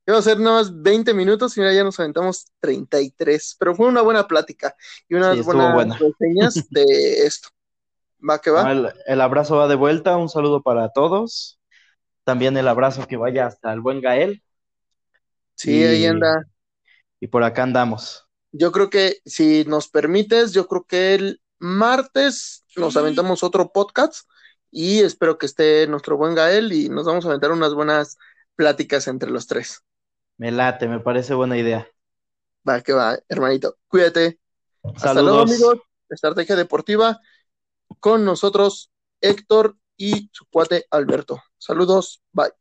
Iba 0.06 0.18
a 0.18 0.22
ser 0.22 0.40
nada 0.40 0.58
más 0.58 0.82
20 0.82 1.14
minutos 1.14 1.56
y 1.56 1.60
mira, 1.60 1.74
ya 1.74 1.84
nos 1.84 2.00
aventamos 2.00 2.46
33, 2.60 3.56
pero 3.58 3.74
fue 3.74 3.88
una 3.88 4.02
buena 4.02 4.26
plática 4.28 4.74
y 5.08 5.14
unas 5.16 5.36
Sí, 5.36 5.42
buenas 5.42 5.72
buena. 5.72 5.98
reseñas 5.98 6.66
de 6.70 7.26
esto. 7.26 7.50
¿Va 8.28 8.40
que 8.40 8.50
va? 8.50 8.72
el, 8.72 8.92
el 9.06 9.20
abrazo 9.20 9.56
va 9.56 9.68
de 9.68 9.74
vuelta, 9.76 10.16
un 10.16 10.28
saludo 10.28 10.62
para 10.62 10.90
todos. 10.92 11.58
También 12.24 12.56
el 12.58 12.68
abrazo 12.68 13.06
que 13.08 13.16
vaya 13.18 13.46
hasta 13.46 13.72
el 13.74 13.80
buen 13.80 14.00
Gael. 14.02 14.42
Sí, 15.56 15.84
ahí 15.84 16.06
anda. 16.06 16.42
y 17.20 17.28
por 17.28 17.42
acá 17.44 17.62
andamos. 17.62 18.27
Yo 18.52 18.72
creo 18.72 18.90
que 18.90 19.18
si 19.24 19.64
nos 19.64 19.88
permites, 19.88 20.52
yo 20.52 20.66
creo 20.66 20.84
que 20.84 21.14
el 21.14 21.42
martes 21.58 22.64
nos 22.76 22.96
aventamos 22.96 23.42
otro 23.42 23.72
podcast 23.72 24.28
y 24.70 25.00
espero 25.00 25.38
que 25.38 25.46
esté 25.46 25.86
nuestro 25.86 26.16
buen 26.16 26.34
Gael 26.34 26.72
y 26.72 26.88
nos 26.88 27.06
vamos 27.06 27.24
a 27.24 27.28
aventar 27.28 27.52
unas 27.52 27.74
buenas 27.74 28.16
pláticas 28.54 29.08
entre 29.08 29.30
los 29.30 29.46
tres. 29.46 29.82
Me 30.36 30.52
late, 30.52 30.88
me 30.88 31.00
parece 31.00 31.34
buena 31.34 31.56
idea. 31.58 31.88
Va 32.68 32.80
que 32.80 32.92
va, 32.92 33.18
hermanito. 33.28 33.76
Cuídate. 33.88 34.38
Hasta 34.82 35.14
luego, 35.14 35.38
Saludos. 35.46 35.50
amigos. 35.50 35.78
Estrategia 36.08 36.56
Deportiva 36.56 37.20
con 38.00 38.24
nosotros, 38.24 38.90
Héctor 39.20 39.76
y 39.96 40.30
su 40.32 40.46
cuate 40.46 40.86
Alberto. 40.90 41.42
Saludos. 41.58 42.22
Bye. 42.32 42.52